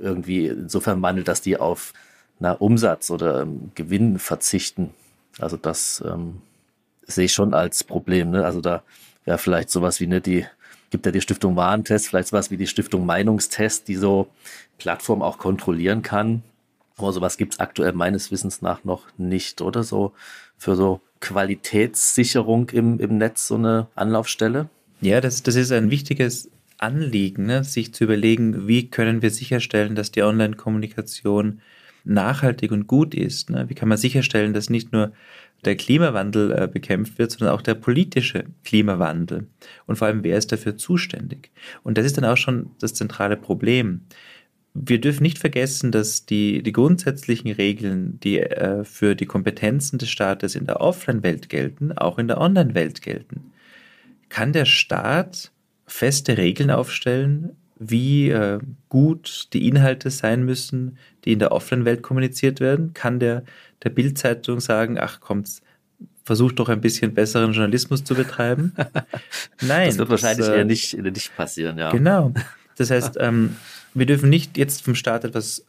irgendwie 0.00 0.46
insofern 0.46 1.02
wandelt, 1.02 1.28
dass 1.28 1.40
die 1.40 1.56
auf 1.56 1.92
na, 2.38 2.52
Umsatz 2.52 3.10
oder 3.10 3.42
ähm, 3.42 3.72
Gewinn 3.74 4.18
verzichten. 4.18 4.90
Also 5.38 5.56
das 5.56 6.02
ähm, 6.06 6.42
sehe 7.06 7.24
ich 7.24 7.32
schon 7.32 7.54
als 7.54 7.84
Problem. 7.84 8.30
Ne? 8.30 8.44
Also 8.44 8.60
da 8.60 8.82
wäre 9.24 9.38
vielleicht 9.38 9.70
sowas 9.70 10.00
wie 10.00 10.06
ne, 10.06 10.20
die 10.20 10.46
gibt 10.90 11.06
ja 11.06 11.12
die 11.12 11.20
Stiftung 11.20 11.56
Warentest, 11.56 12.08
vielleicht 12.08 12.28
sowas 12.28 12.50
wie 12.50 12.56
die 12.56 12.66
Stiftung 12.66 13.06
Meinungstest, 13.06 13.88
die 13.88 13.96
so 13.96 14.28
Plattform 14.78 15.22
auch 15.22 15.38
kontrollieren 15.38 16.02
kann. 16.02 16.42
Aber 16.96 17.12
sowas 17.12 17.36
gibt 17.36 17.54
es 17.54 17.60
aktuell 17.60 17.92
meines 17.92 18.30
Wissens 18.30 18.62
nach 18.62 18.84
noch 18.84 19.02
nicht, 19.18 19.60
oder 19.60 19.82
so 19.82 20.12
für 20.56 20.76
so 20.76 21.00
Qualitätssicherung 21.20 22.70
im, 22.70 22.98
im 22.98 23.18
Netz 23.18 23.48
so 23.48 23.56
eine 23.56 23.88
Anlaufstelle? 23.94 24.68
Ja, 25.00 25.20
das, 25.20 25.42
das 25.42 25.56
ist 25.56 25.72
ein 25.72 25.90
wichtiges 25.90 26.50
Anliegen, 26.78 27.46
ne? 27.46 27.64
sich 27.64 27.92
zu 27.92 28.04
überlegen, 28.04 28.66
wie 28.66 28.88
können 28.88 29.22
wir 29.22 29.30
sicherstellen, 29.30 29.94
dass 29.94 30.10
die 30.10 30.22
Online-Kommunikation 30.22 31.60
nachhaltig 32.04 32.70
und 32.70 32.86
gut 32.86 33.14
ist. 33.14 33.50
Ne? 33.50 33.68
Wie 33.68 33.74
kann 33.74 33.88
man 33.88 33.98
sicherstellen, 33.98 34.54
dass 34.54 34.70
nicht 34.70 34.92
nur 34.92 35.12
der 35.64 35.76
Klimawandel 35.76 36.52
äh, 36.52 36.68
bekämpft 36.68 37.18
wird, 37.18 37.32
sondern 37.32 37.54
auch 37.54 37.62
der 37.62 37.74
politische 37.74 38.44
Klimawandel. 38.64 39.46
Und 39.86 39.96
vor 39.96 40.06
allem, 40.06 40.22
wer 40.22 40.38
ist 40.38 40.52
dafür 40.52 40.76
zuständig? 40.76 41.50
Und 41.82 41.98
das 41.98 42.06
ist 42.06 42.16
dann 42.16 42.24
auch 42.24 42.36
schon 42.36 42.70
das 42.78 42.94
zentrale 42.94 43.36
Problem. 43.36 44.02
Wir 44.74 45.00
dürfen 45.00 45.22
nicht 45.22 45.38
vergessen, 45.38 45.90
dass 45.90 46.26
die, 46.26 46.62
die 46.62 46.72
grundsätzlichen 46.72 47.50
Regeln, 47.50 48.20
die 48.20 48.40
äh, 48.40 48.84
für 48.84 49.14
die 49.14 49.26
Kompetenzen 49.26 49.98
des 49.98 50.10
Staates 50.10 50.54
in 50.54 50.66
der 50.66 50.80
Offline-Welt 50.80 51.48
gelten, 51.48 51.92
auch 51.92 52.18
in 52.18 52.28
der 52.28 52.40
Online-Welt 52.40 53.00
gelten. 53.00 53.52
Kann 54.28 54.52
der 54.52 54.66
Staat 54.66 55.50
feste 55.86 56.36
Regeln 56.36 56.70
aufstellen, 56.70 57.56
wie 57.78 58.30
äh, 58.30 58.58
gut 58.88 59.48
die 59.52 59.68
Inhalte 59.68 60.10
sein 60.10 60.44
müssen, 60.44 60.98
die 61.24 61.32
in 61.32 61.38
der 61.38 61.52
Offline-Welt 61.52 62.02
kommuniziert 62.02 62.60
werden? 62.60 62.94
Kann 62.94 63.20
der, 63.20 63.44
der 63.82 63.90
Bild-Zeitung 63.90 64.60
sagen, 64.60 64.98
ach 64.98 65.20
kommt, 65.20 65.62
versucht 66.24 66.58
doch 66.58 66.68
ein 66.68 66.80
bisschen 66.80 67.14
besseren 67.14 67.52
Journalismus 67.52 68.04
zu 68.04 68.14
betreiben? 68.14 68.72
Nein. 69.60 69.88
Das 69.88 69.98
wird 69.98 70.10
wahrscheinlich 70.10 70.46
das, 70.46 70.54
äh, 70.54 70.58
eher 70.58 70.64
nicht, 70.64 70.96
nicht 70.96 71.36
passieren, 71.36 71.78
ja. 71.78 71.90
Genau. 71.90 72.32
Das 72.78 72.90
heißt, 72.90 73.16
ähm, 73.20 73.56
wir 73.94 74.04
dürfen 74.04 74.28
nicht 74.28 74.58
jetzt 74.58 74.82
vom 74.82 74.94
Staat 74.94 75.24
etwas 75.24 75.64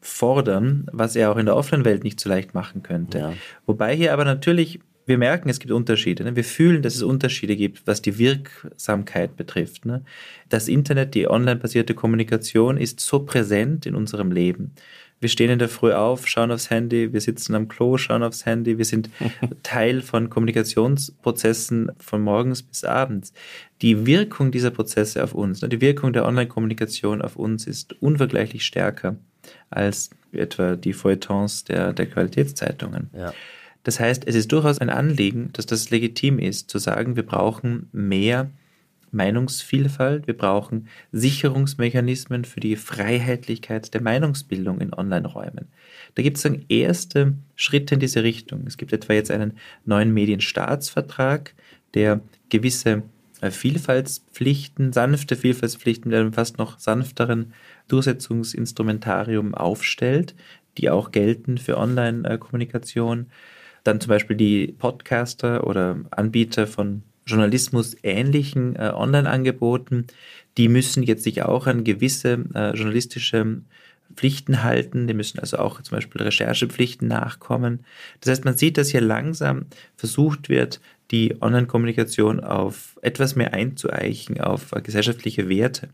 fordern, 0.00 0.86
was 0.92 1.16
er 1.16 1.32
auch 1.32 1.36
in 1.36 1.46
der 1.46 1.56
Offline-Welt 1.56 2.04
nicht 2.04 2.20
so 2.20 2.28
leicht 2.28 2.54
machen 2.54 2.84
könnte. 2.84 3.18
Ja. 3.18 3.32
Wobei 3.66 3.96
hier 3.96 4.12
aber 4.12 4.24
natürlich 4.24 4.78
wir 5.06 5.18
merken, 5.18 5.48
es 5.48 5.60
gibt 5.60 5.72
Unterschiede. 5.72 6.24
Ne? 6.24 6.36
Wir 6.36 6.44
fühlen, 6.44 6.82
dass 6.82 6.94
es 6.94 7.02
Unterschiede 7.02 7.56
gibt, 7.56 7.86
was 7.86 8.00
die 8.00 8.18
Wirksamkeit 8.18 9.36
betrifft. 9.36 9.84
Ne? 9.84 10.02
Das 10.48 10.68
Internet, 10.68 11.14
die 11.14 11.28
online-basierte 11.28 11.94
Kommunikation 11.94 12.78
ist 12.78 13.00
so 13.00 13.20
präsent 13.20 13.86
in 13.86 13.94
unserem 13.94 14.32
Leben. 14.32 14.72
Wir 15.24 15.30
stehen 15.30 15.48
in 15.48 15.58
der 15.58 15.70
Früh 15.70 15.90
auf, 15.94 16.28
schauen 16.28 16.50
aufs 16.50 16.68
Handy, 16.68 17.14
wir 17.14 17.20
sitzen 17.22 17.54
am 17.54 17.66
Klo, 17.66 17.96
schauen 17.96 18.22
aufs 18.22 18.44
Handy, 18.44 18.76
wir 18.76 18.84
sind 18.84 19.08
Teil 19.62 20.02
von 20.02 20.28
Kommunikationsprozessen 20.28 21.92
von 21.98 22.20
morgens 22.20 22.62
bis 22.62 22.84
abends. 22.84 23.32
Die 23.80 24.04
Wirkung 24.04 24.52
dieser 24.52 24.70
Prozesse 24.70 25.24
auf 25.24 25.32
uns, 25.32 25.62
ne? 25.62 25.70
die 25.70 25.80
Wirkung 25.80 26.12
der 26.12 26.26
Online-Kommunikation 26.26 27.22
auf 27.22 27.36
uns 27.36 27.66
ist 27.66 27.94
unvergleichlich 28.02 28.66
stärker 28.66 29.16
als 29.70 30.10
etwa 30.30 30.76
die 30.76 30.92
Feuilletons 30.92 31.64
der, 31.64 31.94
der 31.94 32.04
Qualitätszeitungen. 32.04 33.08
Ja. 33.16 33.32
Das 33.82 34.00
heißt, 34.00 34.24
es 34.26 34.34
ist 34.34 34.52
durchaus 34.52 34.78
ein 34.78 34.90
Anliegen, 34.90 35.48
dass 35.54 35.64
das 35.64 35.88
legitim 35.88 36.38
ist, 36.38 36.68
zu 36.68 36.76
sagen, 36.76 37.16
wir 37.16 37.24
brauchen 37.24 37.88
mehr 37.92 38.50
Meinungsvielfalt, 39.14 40.26
wir 40.26 40.36
brauchen 40.36 40.88
Sicherungsmechanismen 41.12 42.44
für 42.44 42.60
die 42.60 42.76
Freiheitlichkeit 42.76 43.94
der 43.94 44.02
Meinungsbildung 44.02 44.80
in 44.80 44.92
Online-Räumen. 44.92 45.68
Da 46.14 46.22
gibt 46.22 46.36
es 46.36 46.44
erste 46.68 47.34
Schritte 47.56 47.94
in 47.94 48.00
diese 48.00 48.22
Richtung. 48.22 48.64
Es 48.66 48.76
gibt 48.76 48.92
etwa 48.92 49.14
jetzt 49.14 49.30
einen 49.30 49.54
neuen 49.84 50.12
Medienstaatsvertrag, 50.12 51.54
der 51.94 52.20
gewisse 52.50 53.04
äh, 53.40 53.50
Vielfaltspflichten, 53.50 54.92
sanfte 54.92 55.36
Vielfaltspflichten 55.36 56.10
mit 56.10 56.18
einem 56.18 56.32
fast 56.32 56.58
noch 56.58 56.78
sanfteren 56.78 57.52
Durchsetzungsinstrumentarium 57.88 59.54
aufstellt, 59.54 60.34
die 60.78 60.90
auch 60.90 61.12
gelten 61.12 61.58
für 61.58 61.78
Online-Kommunikation. 61.78 63.26
Dann 63.84 64.00
zum 64.00 64.08
Beispiel 64.08 64.36
die 64.36 64.68
Podcaster 64.68 65.66
oder 65.66 66.00
Anbieter 66.10 66.66
von 66.66 67.02
Journalismus 67.26 67.96
ähnlichen 68.02 68.76
äh, 68.76 68.92
Online-Angeboten, 68.94 70.06
die 70.56 70.68
müssen 70.68 71.02
jetzt 71.02 71.24
sich 71.24 71.42
auch 71.42 71.66
an 71.66 71.84
gewisse 71.84 72.44
äh, 72.54 72.70
journalistische 72.70 73.62
Pflichten 74.14 74.62
halten. 74.62 75.06
Die 75.06 75.14
müssen 75.14 75.38
also 75.38 75.58
auch 75.58 75.80
zum 75.80 75.96
Beispiel 75.96 76.22
Recherchepflichten 76.22 77.08
nachkommen. 77.08 77.84
Das 78.20 78.30
heißt, 78.30 78.44
man 78.44 78.56
sieht, 78.56 78.78
dass 78.78 78.90
hier 78.90 79.00
langsam 79.00 79.66
versucht 79.96 80.48
wird, 80.48 80.80
die 81.10 81.40
Online-Kommunikation 81.40 82.40
auf 82.40 82.98
etwas 83.02 83.36
mehr 83.36 83.52
einzueichen, 83.52 84.40
auf 84.40 84.72
äh, 84.72 84.80
gesellschaftliche 84.80 85.48
Werte. 85.48 85.88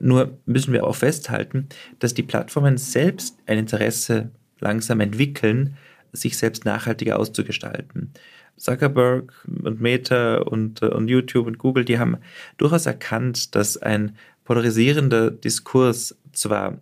Nur 0.00 0.38
müssen 0.46 0.72
wir 0.72 0.86
auch 0.86 0.94
festhalten, 0.94 1.68
dass 1.98 2.14
die 2.14 2.22
Plattformen 2.22 2.78
selbst 2.78 3.38
ein 3.46 3.58
Interesse 3.58 4.30
langsam 4.60 5.00
entwickeln, 5.00 5.76
sich 6.12 6.36
selbst 6.36 6.64
nachhaltiger 6.64 7.18
auszugestalten. 7.18 8.12
Zuckerberg 8.56 9.32
und 9.46 9.80
Meta 9.80 10.38
und, 10.38 10.82
äh, 10.82 10.86
und 10.86 11.08
YouTube 11.08 11.46
und 11.46 11.58
Google, 11.58 11.84
die 11.84 11.98
haben 11.98 12.18
durchaus 12.56 12.86
erkannt, 12.86 13.54
dass 13.54 13.76
ein 13.76 14.16
polarisierender 14.44 15.30
Diskurs 15.30 16.16
zwar 16.32 16.78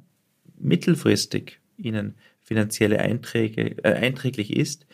mittelfristig 0.59 1.61
ihnen 1.77 2.15
finanzielle 2.43 3.01
Einträge, 3.01 3.77
äh, 3.83 3.95
einträglich 3.95 4.57
ist, 4.57 4.87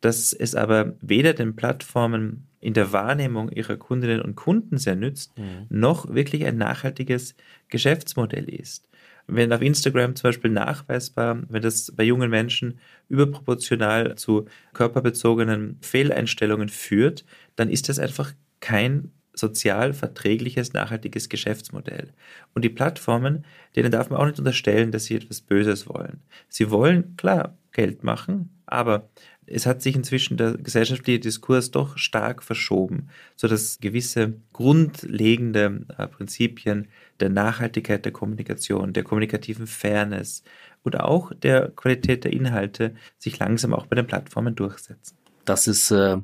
dass 0.00 0.32
es 0.32 0.54
aber 0.54 0.96
weder 1.00 1.34
den 1.34 1.54
Plattformen 1.54 2.48
in 2.60 2.74
der 2.74 2.92
Wahrnehmung 2.92 3.50
ihrer 3.50 3.76
Kundinnen 3.76 4.20
und 4.20 4.34
Kunden 4.34 4.76
sehr 4.76 4.96
nützt, 4.96 5.38
mhm. 5.38 5.66
noch 5.68 6.12
wirklich 6.12 6.44
ein 6.44 6.58
nachhaltiges 6.58 7.36
Geschäftsmodell 7.68 8.48
ist. 8.48 8.88
Wenn 9.26 9.52
auf 9.52 9.62
Instagram 9.62 10.14
zum 10.14 10.28
Beispiel 10.28 10.50
nachweisbar, 10.50 11.42
wenn 11.48 11.62
das 11.62 11.92
bei 11.94 12.04
jungen 12.04 12.30
Menschen 12.30 12.78
überproportional 13.08 14.14
zu 14.16 14.46
körperbezogenen 14.72 15.78
Fehleinstellungen 15.80 16.68
führt, 16.68 17.24
dann 17.56 17.68
ist 17.68 17.88
das 17.88 17.98
einfach 17.98 18.32
kein 18.60 19.10
sozial 19.32 19.92
verträgliches, 19.92 20.72
nachhaltiges 20.72 21.28
Geschäftsmodell. 21.28 22.12
Und 22.54 22.64
die 22.64 22.70
Plattformen, 22.70 23.44
denen 23.74 23.90
darf 23.90 24.10
man 24.10 24.18
auch 24.18 24.26
nicht 24.26 24.38
unterstellen, 24.38 24.92
dass 24.92 25.04
sie 25.04 25.16
etwas 25.16 25.42
Böses 25.42 25.88
wollen. 25.88 26.22
Sie 26.48 26.70
wollen, 26.70 27.16
klar, 27.16 27.58
Geld 27.72 28.02
machen, 28.02 28.55
aber 28.66 29.08
es 29.46 29.64
hat 29.64 29.80
sich 29.80 29.94
inzwischen 29.94 30.36
der 30.36 30.56
gesellschaftliche 30.56 31.20
Diskurs 31.20 31.70
doch 31.70 31.96
stark 31.96 32.42
verschoben, 32.42 33.08
sodass 33.36 33.78
gewisse 33.80 34.34
grundlegende 34.52 35.86
äh, 35.96 36.06
Prinzipien 36.08 36.88
der 37.20 37.30
Nachhaltigkeit 37.30 38.04
der 38.04 38.12
Kommunikation, 38.12 38.92
der 38.92 39.04
kommunikativen 39.04 39.66
Fairness 39.66 40.42
und 40.82 40.98
auch 40.98 41.32
der 41.32 41.70
Qualität 41.70 42.24
der 42.24 42.32
Inhalte 42.32 42.94
sich 43.18 43.38
langsam 43.38 43.72
auch 43.72 43.86
bei 43.86 43.96
den 43.96 44.06
Plattformen 44.06 44.54
durchsetzen. 44.54 45.16
Das 45.44 45.68
ist 45.68 45.92
äh, 45.92 46.16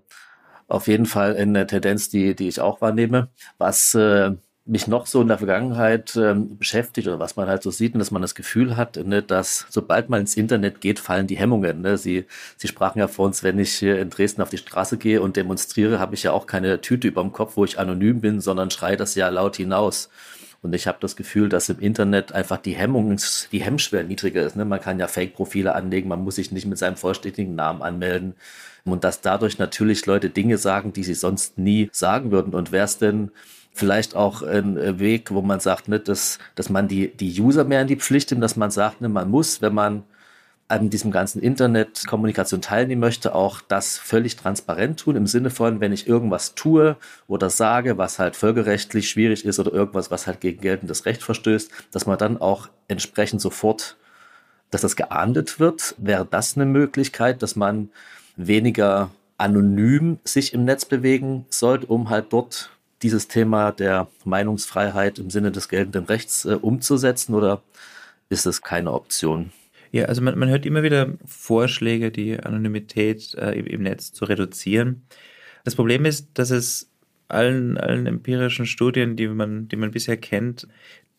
auf 0.66 0.88
jeden 0.88 1.06
Fall 1.06 1.36
eine 1.36 1.66
Tendenz, 1.66 2.08
die, 2.08 2.34
die 2.34 2.48
ich 2.48 2.60
auch 2.60 2.80
wahrnehme. 2.80 3.30
Was 3.58 3.94
äh, 3.94 4.32
mich 4.64 4.86
noch 4.86 5.06
so 5.06 5.20
in 5.20 5.28
der 5.28 5.38
Vergangenheit 5.38 6.14
ähm, 6.14 6.56
beschäftigt 6.56 7.08
oder 7.08 7.18
was 7.18 7.34
man 7.34 7.48
halt 7.48 7.64
so 7.64 7.72
sieht 7.72 7.94
und 7.94 7.98
dass 7.98 8.12
man 8.12 8.22
das 8.22 8.36
Gefühl 8.36 8.76
hat, 8.76 8.96
ne, 8.96 9.20
dass 9.20 9.66
sobald 9.70 10.08
man 10.08 10.20
ins 10.20 10.36
Internet 10.36 10.80
geht, 10.80 11.00
fallen 11.00 11.26
die 11.26 11.36
Hemmungen. 11.36 11.80
Ne? 11.80 11.98
Sie, 11.98 12.26
Sie 12.56 12.68
sprachen 12.68 13.00
ja 13.00 13.08
vor 13.08 13.26
uns, 13.26 13.42
wenn 13.42 13.58
ich 13.58 13.72
hier 13.74 13.98
in 13.98 14.10
Dresden 14.10 14.40
auf 14.40 14.50
die 14.50 14.58
Straße 14.58 14.98
gehe 14.98 15.20
und 15.20 15.36
demonstriere, 15.36 15.98
habe 15.98 16.14
ich 16.14 16.22
ja 16.22 16.30
auch 16.32 16.46
keine 16.46 16.80
Tüte 16.80 17.08
über 17.08 17.22
dem 17.22 17.32
Kopf, 17.32 17.56
wo 17.56 17.64
ich 17.64 17.80
anonym 17.80 18.20
bin, 18.20 18.40
sondern 18.40 18.70
schreie 18.70 18.96
das 18.96 19.16
ja 19.16 19.28
laut 19.30 19.56
hinaus. 19.56 20.10
Und 20.62 20.72
ich 20.76 20.86
habe 20.86 20.98
das 21.00 21.16
Gefühl, 21.16 21.48
dass 21.48 21.68
im 21.68 21.80
Internet 21.80 22.30
einfach 22.30 22.58
die 22.58 22.76
Hemmung, 22.76 23.16
die 23.50 23.62
Hemmschwelle 23.62 24.06
niedriger 24.06 24.42
ist. 24.42 24.54
Ne? 24.54 24.64
Man 24.64 24.80
kann 24.80 25.00
ja 25.00 25.08
Fake-Profile 25.08 25.74
anlegen, 25.74 26.08
man 26.08 26.22
muss 26.22 26.36
sich 26.36 26.52
nicht 26.52 26.66
mit 26.66 26.78
seinem 26.78 26.94
vollständigen 26.94 27.56
Namen 27.56 27.82
anmelden. 27.82 28.34
Und 28.84 29.02
dass 29.02 29.20
dadurch 29.20 29.58
natürlich 29.58 30.06
Leute 30.06 30.30
Dinge 30.30 30.58
sagen, 30.58 30.92
die 30.92 31.02
sie 31.02 31.14
sonst 31.14 31.58
nie 31.58 31.88
sagen 31.92 32.30
würden. 32.30 32.54
Und 32.54 32.70
wäre 32.70 32.84
es 32.84 32.98
denn 32.98 33.32
vielleicht 33.74 34.14
auch 34.14 34.42
ein 34.42 34.98
Weg, 34.98 35.30
wo 35.30 35.42
man 35.42 35.60
sagt, 35.60 35.88
ne, 35.88 35.98
dass, 35.98 36.38
dass 36.54 36.68
man 36.68 36.88
die, 36.88 37.08
die 37.08 37.40
User 37.40 37.64
mehr 37.64 37.82
in 37.82 37.88
die 37.88 37.96
Pflicht 37.96 38.30
nimmt, 38.30 38.42
dass 38.42 38.56
man 38.56 38.70
sagt, 38.70 39.00
ne, 39.00 39.08
man 39.08 39.30
muss, 39.30 39.62
wenn 39.62 39.74
man 39.74 40.04
an 40.72 40.88
diesem 40.88 41.10
ganzen 41.10 41.42
Internetkommunikation 41.42 42.62
teilnehmen 42.62 43.00
möchte, 43.00 43.34
auch 43.34 43.60
das 43.60 43.98
völlig 43.98 44.36
transparent 44.36 45.00
tun, 45.00 45.16
im 45.16 45.26
Sinne 45.26 45.50
von, 45.50 45.80
wenn 45.80 45.92
ich 45.92 46.08
irgendwas 46.08 46.54
tue 46.54 46.96
oder 47.28 47.50
sage, 47.50 47.98
was 47.98 48.18
halt 48.18 48.36
völkerrechtlich 48.36 49.10
schwierig 49.10 49.44
ist 49.44 49.58
oder 49.58 49.72
irgendwas, 49.72 50.10
was 50.10 50.26
halt 50.26 50.40
gegen 50.40 50.62
geltendes 50.62 51.04
Recht 51.04 51.22
verstößt, 51.22 51.70
dass 51.90 52.06
man 52.06 52.16
dann 52.16 52.40
auch 52.40 52.70
entsprechend 52.88 53.42
sofort, 53.42 53.96
dass 54.70 54.80
das 54.80 54.96
geahndet 54.96 55.60
wird. 55.60 55.94
Wäre 55.98 56.26
das 56.28 56.56
eine 56.56 56.64
Möglichkeit, 56.64 57.42
dass 57.42 57.54
man 57.54 57.90
weniger 58.36 59.10
anonym 59.36 60.20
sich 60.24 60.54
im 60.54 60.64
Netz 60.64 60.86
bewegen 60.86 61.44
sollte, 61.50 61.86
um 61.86 62.08
halt 62.08 62.32
dort 62.32 62.70
dieses 63.02 63.28
Thema 63.28 63.72
der 63.72 64.08
Meinungsfreiheit 64.24 65.18
im 65.18 65.30
Sinne 65.30 65.52
des 65.52 65.68
geltenden 65.68 66.04
Rechts 66.04 66.44
äh, 66.44 66.58
umzusetzen 66.60 67.34
oder 67.34 67.62
ist 68.28 68.46
es 68.46 68.62
keine 68.62 68.92
Option? 68.92 69.52
Ja, 69.90 70.06
also 70.06 70.22
man, 70.22 70.38
man 70.38 70.48
hört 70.48 70.64
immer 70.64 70.82
wieder 70.82 71.14
Vorschläge, 71.26 72.10
die 72.10 72.38
Anonymität 72.38 73.34
äh, 73.34 73.52
im 73.52 73.82
Netz 73.82 74.12
zu 74.12 74.24
reduzieren. 74.24 75.02
Das 75.64 75.74
Problem 75.74 76.04
ist, 76.06 76.30
dass 76.34 76.50
es 76.50 76.90
allen, 77.28 77.78
allen 77.78 78.06
empirischen 78.06 78.66
Studien, 78.66 79.16
die 79.16 79.28
man, 79.28 79.68
die 79.68 79.76
man 79.76 79.90
bisher 79.90 80.16
kennt, 80.16 80.66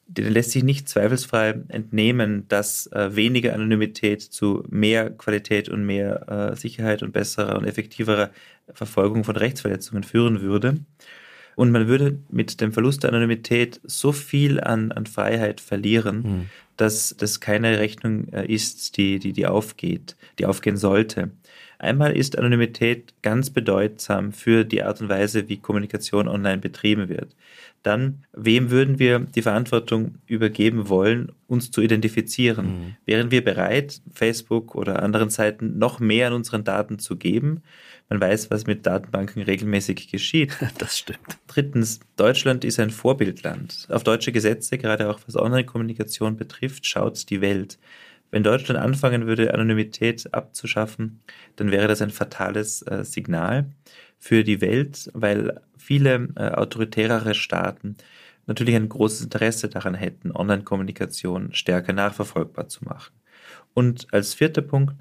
denen 0.08 0.34
lässt 0.34 0.52
sich 0.52 0.64
nicht 0.64 0.90
zweifelsfrei 0.90 1.62
entnehmen, 1.70 2.48
dass 2.48 2.88
äh, 2.88 3.16
weniger 3.16 3.54
Anonymität 3.54 4.22
zu 4.22 4.64
mehr 4.70 5.10
Qualität 5.10 5.70
und 5.70 5.86
mehr 5.86 6.52
äh, 6.52 6.56
Sicherheit 6.56 7.04
und 7.04 7.14
besserer 7.14 7.58
und 7.58 7.66
effektiverer 7.66 8.32
Verfolgung 8.74 9.24
von 9.24 9.36
Rechtsverletzungen 9.36 10.04
führen 10.04 10.42
würde. 10.42 10.78
Und 11.56 11.72
man 11.72 11.88
würde 11.88 12.20
mit 12.30 12.62
dem 12.62 12.72
Verlust 12.74 13.04
der 13.04 13.12
Anonymität 13.12 13.80
so 13.84 14.12
viel 14.12 14.60
an, 14.60 14.92
an 14.92 15.06
Freiheit 15.06 15.62
verlieren, 15.62 16.18
mhm. 16.18 16.50
dass 16.78 17.16
das 17.18 17.40
keine 17.40 17.80
Rechnung 17.80 18.28
äh, 18.30 18.46
ist, 18.46 18.98
die, 18.98 19.20
die, 19.20 19.34
die 19.34 19.46
aufgeht, 19.46 20.16
die 20.40 20.46
aufgehen 20.46 20.78
sollte. 20.78 21.32
Einmal 21.84 22.16
ist 22.16 22.38
Anonymität 22.38 23.14
ganz 23.22 23.50
bedeutsam 23.50 24.32
für 24.32 24.64
die 24.64 24.84
Art 24.84 25.02
und 25.02 25.10
Weise, 25.10 25.50
wie 25.50 25.58
Kommunikation 25.58 26.30
online 26.30 26.60
betrieben 26.60 27.10
wird. 27.10 27.36
Dann, 27.84 28.24
wem 28.32 28.72
würden 28.72 29.00
wir 29.00 29.20
die 29.20 29.42
Verantwortung 29.42 30.16
übergeben 30.26 30.88
wollen, 30.88 31.34
uns 31.48 31.72
zu 31.72 31.82
identifizieren? 31.82 32.66
Mhm. 32.66 32.96
Wären 33.06 33.32
wir 33.32 33.44
bereit, 33.44 34.02
Facebook 34.14 34.76
oder 34.76 35.04
anderen 35.04 35.30
Seiten 35.30 35.78
noch 35.78 36.00
mehr 36.00 36.28
an 36.28 36.34
unseren 36.34 36.64
Daten 36.64 37.00
zu 37.00 37.18
geben? 37.18 37.62
Man 38.08 38.22
weiß, 38.22 38.50
was 38.50 38.66
mit 38.66 38.86
Datenbanken 38.86 39.42
regelmäßig 39.42 40.10
geschieht. 40.10 40.58
Das 40.78 40.98
stimmt. 40.98 41.38
Drittens, 41.48 42.00
Deutschland 42.16 42.64
ist 42.64 42.80
ein 42.80 42.92
Vorbildland. 42.92 43.88
Auf 43.90 44.06
deutsche 44.06 44.32
Gesetze, 44.32 44.78
gerade 44.78 45.10
auch 45.10 45.20
was 45.26 45.36
Online-Kommunikation 45.36 46.38
betrifft, 46.38 46.88
schaut 46.88 47.30
die 47.30 47.42
Welt. 47.42 47.78
Wenn 48.34 48.42
Deutschland 48.42 48.80
anfangen 48.80 49.28
würde, 49.28 49.54
Anonymität 49.54 50.34
abzuschaffen, 50.34 51.22
dann 51.56 51.70
wäre 51.70 51.88
das 51.88 52.02
ein 52.02 52.10
fatales 52.10 52.82
äh, 52.82 53.06
Signal 53.06 53.68
für 54.18 54.44
die 54.44 54.60
Welt, 54.60 55.12
weil 55.14 55.62
viele 55.78 56.30
äh, 56.36 56.50
autoritärere 56.50 57.36
Staaten 57.36 57.96
natürlich 58.48 58.76
ein 58.76 58.90
großes 58.90 59.26
Interesse 59.26 59.70
daran 59.70 59.94
hätten, 59.94 60.32
Online-Kommunikation 60.32 61.54
stärker 61.54 61.94
nachverfolgbar 61.94 62.70
zu 62.70 62.86
machen. 62.86 63.14
Und 63.76 64.08
als 64.12 64.34
vierter 64.34 64.64
Punkt, 64.64 64.96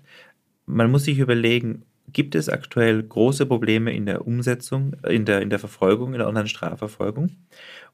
man 0.66 0.90
muss 0.90 1.04
sich 1.04 1.18
überlegen, 1.18 1.86
gibt 2.12 2.34
es 2.34 2.50
aktuell 2.50 3.02
große 3.02 3.46
Probleme 3.46 3.94
in 3.94 4.04
der 4.04 4.26
Umsetzung, 4.26 4.94
in 5.08 5.24
der, 5.24 5.40
in 5.40 5.48
der 5.48 5.58
Verfolgung, 5.58 6.12
in 6.12 6.18
der 6.18 6.28
Online-Strafverfolgung. 6.28 7.30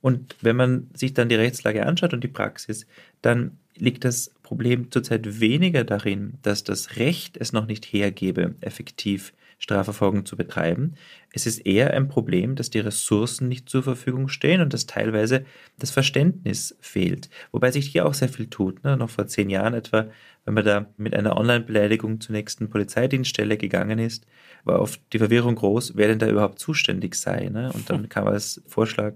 Und 0.01 0.35
wenn 0.41 0.57
man 0.57 0.91
sich 0.95 1.15
dann 1.15 1.29
die 1.29 1.37
Rechtslage 1.37 1.87
anschaut 1.87 2.13
und 2.13 2.25
die 2.25 2.29
Praxis, 2.29 2.89
dann 3.23 3.59
liegt 3.81 4.05
das 4.05 4.33
Problem 4.43 4.91
zurzeit 4.91 5.41
weniger 5.41 5.85
darin, 5.85 6.35
dass 6.43 6.65
das 6.65 6.97
Recht 6.97 7.37
es 7.37 7.53
noch 7.53 7.67
nicht 7.67 7.85
hergebe, 7.87 8.55
effektiv 8.61 9.33
Strafverfolgung 9.59 10.25
zu 10.25 10.37
betreiben. 10.37 10.95
Es 11.33 11.47
ist 11.47 11.67
eher 11.67 11.93
ein 11.93 12.09
Problem, 12.09 12.55
dass 12.55 12.71
die 12.71 12.79
Ressourcen 12.79 13.49
nicht 13.49 13.69
zur 13.69 13.83
Verfügung 13.83 14.29
stehen 14.29 14.61
und 14.61 14.73
dass 14.73 14.87
teilweise 14.87 15.45
das 15.79 15.91
Verständnis 15.91 16.77
fehlt. 16.81 17.29
Wobei 17.51 17.73
sich 17.73 17.87
hier 17.87 18.07
auch 18.07 18.15
sehr 18.15 18.29
viel 18.29 18.47
tut. 18.47 18.85
Ne? 18.85 18.97
Noch 18.97 19.11
vor 19.11 19.27
zehn 19.27 19.51
Jahren 19.51 19.75
etwa, 19.75 20.07
wenn 20.45 20.55
man 20.55 20.65
da 20.65 20.87
mit 20.97 21.15
einer 21.15 21.37
Online-Beleidigung 21.37 22.21
zur 22.21 22.35
nächsten 22.35 22.71
Polizeidienststelle 22.71 23.57
gegangen 23.57 23.99
ist, 23.99 24.27
war 24.65 24.81
oft 24.81 25.01
die 25.13 25.19
Verwirrung 25.19 25.57
groß, 25.57 25.97
wer 25.97 26.09
denn 26.09 26.21
da 26.21 26.29
überhaupt 26.29 26.61
zuständig 26.61 27.17
sei. 27.17 27.49
Ne? 27.49 27.73
Und 27.73 27.91
dann 27.91 28.09
kam 28.09 28.29
als 28.29 28.63
Vorschlag, 28.67 29.15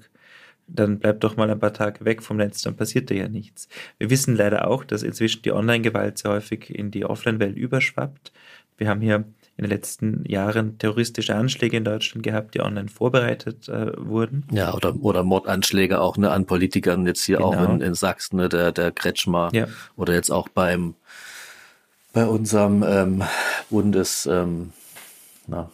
dann 0.66 0.98
bleibt 0.98 1.24
doch 1.24 1.36
mal 1.36 1.50
ein 1.50 1.58
paar 1.58 1.72
Tage 1.72 2.04
weg 2.04 2.22
vom 2.22 2.36
Netz, 2.38 2.62
dann 2.62 2.76
passiert 2.76 3.10
da 3.10 3.14
ja 3.14 3.28
nichts. 3.28 3.68
Wir 3.98 4.10
wissen 4.10 4.36
leider 4.36 4.68
auch, 4.68 4.84
dass 4.84 5.02
inzwischen 5.02 5.42
die 5.42 5.52
Online-Gewalt 5.52 6.18
sehr 6.18 6.32
häufig 6.32 6.70
in 6.70 6.90
die 6.90 7.04
Offline-Welt 7.04 7.56
überschwappt. 7.56 8.32
Wir 8.78 8.88
haben 8.88 9.00
hier 9.00 9.24
in 9.56 9.64
den 9.64 9.70
letzten 9.70 10.24
Jahren 10.24 10.78
terroristische 10.78 11.34
Anschläge 11.34 11.76
in 11.76 11.84
Deutschland 11.84 12.24
gehabt, 12.24 12.54
die 12.54 12.60
online 12.60 12.88
vorbereitet 12.88 13.68
äh, 13.68 13.92
wurden. 13.98 14.44
Ja, 14.50 14.72
oder, 14.74 14.96
oder 14.96 15.24
Mordanschläge 15.24 16.00
auch 16.00 16.16
ne, 16.16 16.30
an 16.30 16.46
Politikern, 16.46 17.06
jetzt 17.06 17.24
hier 17.24 17.36
genau. 17.36 17.50
auch 17.52 17.68
in, 17.68 17.80
in 17.80 17.94
Sachsen, 17.94 18.36
ne, 18.36 18.48
der, 18.48 18.72
der 18.72 18.92
Kretschmer. 18.92 19.50
Ja. 19.52 19.68
Oder 19.96 20.14
jetzt 20.14 20.30
auch 20.30 20.48
beim 20.48 20.94
bei 22.12 22.26
unserem 22.26 22.82
ähm, 22.86 23.22
Bundes, 23.70 24.26
ähm, 24.26 24.72
na, 25.46 25.70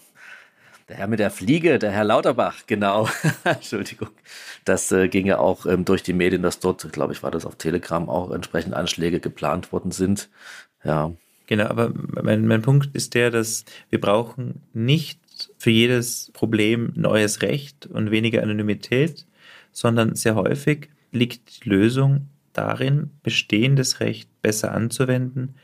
der 0.89 0.97
Herr 0.97 1.07
mit 1.07 1.19
der 1.19 1.31
Fliege, 1.31 1.79
der 1.79 1.91
Herr 1.91 2.05
Lauterbach, 2.05 2.63
genau. 2.67 3.09
Entschuldigung. 3.45 4.09
Das 4.65 4.91
äh, 4.91 5.09
ging 5.09 5.27
ja 5.27 5.39
auch 5.39 5.67
ähm, 5.67 5.85
durch 5.85 6.03
die 6.03 6.13
Medien, 6.13 6.43
dass 6.43 6.61
dort, 6.61 6.93
glaube 6.93 7.13
ich, 7.13 7.23
war 7.23 7.31
das 7.31 7.45
auf 7.45 7.57
Telegram 7.57 8.09
auch 8.09 8.31
entsprechend 8.31 8.75
Anschläge 8.75 9.21
geplant 9.21 9.73
worden 9.73 9.91
sind. 9.91 10.29
Ja, 10.85 11.13
Genau, 11.49 11.65
aber 11.65 11.95
mein, 12.23 12.47
mein 12.47 12.61
Punkt 12.61 12.91
ist 12.95 13.15
der, 13.15 13.31
dass 13.31 13.65
wir 13.89 14.01
brauchen 14.01 14.61
nicht 14.75 15.19
für 15.57 15.71
jedes 15.71 16.31
Problem 16.35 16.93
neues 16.95 17.41
Recht 17.41 17.87
und 17.87 18.11
weniger 18.11 18.43
Anonymität, 18.43 19.27
sondern 19.73 20.15
sehr 20.15 20.35
häufig 20.35 20.91
liegt 21.11 21.65
die 21.65 21.71
Lösung 21.71 22.29
darin, 22.53 23.13
bestehendes 23.23 24.01
Recht 24.01 24.29
besser 24.43 24.73
anzuwenden 24.73 25.55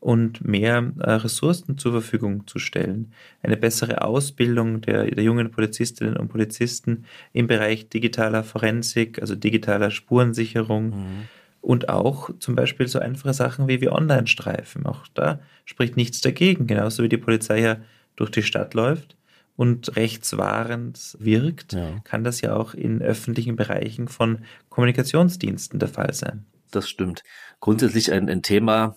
und 0.00 0.44
mehr 0.44 0.92
äh, 0.98 1.10
Ressourcen 1.12 1.78
zur 1.78 1.92
Verfügung 1.92 2.46
zu 2.46 2.58
stellen. 2.58 3.12
Eine 3.42 3.56
bessere 3.56 4.02
Ausbildung 4.02 4.80
der, 4.80 5.04
der 5.04 5.22
jungen 5.22 5.50
Polizistinnen 5.50 6.16
und 6.16 6.28
Polizisten 6.28 7.04
im 7.32 7.46
Bereich 7.46 7.88
digitaler 7.88 8.42
Forensik, 8.42 9.20
also 9.20 9.36
digitaler 9.36 9.90
Spurensicherung. 9.90 10.90
Mhm 10.90 11.28
und 11.62 11.88
auch 11.88 12.30
zum 12.38 12.54
Beispiel 12.54 12.88
so 12.88 12.98
einfache 12.98 13.34
Sachen 13.34 13.68
wie 13.68 13.80
wie 13.80 13.90
Online-Streifen. 13.90 14.86
Auch 14.86 15.06
da 15.14 15.40
spricht 15.64 15.96
nichts 15.96 16.20
dagegen. 16.20 16.66
Genauso 16.66 17.02
wie 17.02 17.08
die 17.08 17.18
Polizei 17.18 17.60
ja 17.60 17.76
durch 18.16 18.30
die 18.30 18.42
Stadt 18.42 18.74
läuft 18.74 19.16
und 19.56 19.94
rechtswahrend 19.96 21.16
wirkt, 21.18 21.74
ja. 21.74 22.00
kann 22.04 22.24
das 22.24 22.40
ja 22.40 22.56
auch 22.56 22.74
in 22.74 23.02
öffentlichen 23.02 23.56
Bereichen 23.56 24.08
von 24.08 24.38
Kommunikationsdiensten 24.70 25.78
der 25.78 25.88
Fall 25.88 26.14
sein. 26.14 26.46
Das 26.70 26.88
stimmt. 26.88 27.24
Grundsätzlich 27.60 28.12
ein, 28.12 28.28
ein 28.28 28.42
Thema, 28.42 28.96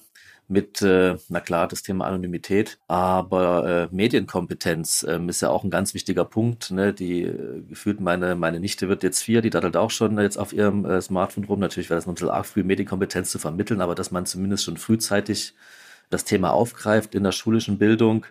mit, 0.53 0.81
äh, 0.81 1.17
na 1.27 1.41
klar, 1.41 1.67
das 1.67 1.83
Thema 1.83 2.05
Anonymität, 2.05 2.77
aber 2.87 3.89
äh, 3.91 3.95
Medienkompetenz 3.95 5.05
ähm, 5.09 5.27
ist 5.27 5.41
ja 5.41 5.49
auch 5.49 5.63
ein 5.63 5.69
ganz 5.69 5.93
wichtiger 5.93 6.23
Punkt. 6.23 6.71
Ne? 6.71 6.93
Die 6.93 7.23
äh, 7.23 7.61
gefühlt 7.67 7.99
meine, 7.99 8.35
meine 8.35 8.59
Nichte 8.59 8.87
wird 8.87 9.03
jetzt 9.03 9.21
vier, 9.21 9.41
die 9.41 9.49
daddelt 9.49 9.75
auch 9.75 9.91
schon 9.91 10.17
jetzt 10.19 10.37
auf 10.37 10.53
ihrem 10.53 10.85
äh, 10.85 11.01
Smartphone 11.01 11.43
rum. 11.43 11.59
Natürlich 11.59 11.89
wäre 11.89 11.97
das 11.97 12.05
noch 12.05 12.13
ein 12.13 12.15
bisschen 12.15 12.29
arg 12.29 12.45
früh, 12.45 12.63
Medienkompetenz 12.63 13.31
zu 13.31 13.39
vermitteln, 13.39 13.81
aber 13.81 13.95
dass 13.95 14.11
man 14.11 14.25
zumindest 14.25 14.63
schon 14.63 14.77
frühzeitig 14.77 15.53
das 16.09 16.23
Thema 16.25 16.51
aufgreift 16.51 17.15
in 17.15 17.23
der 17.23 17.31
schulischen 17.31 17.77
Bildung, 17.79 18.25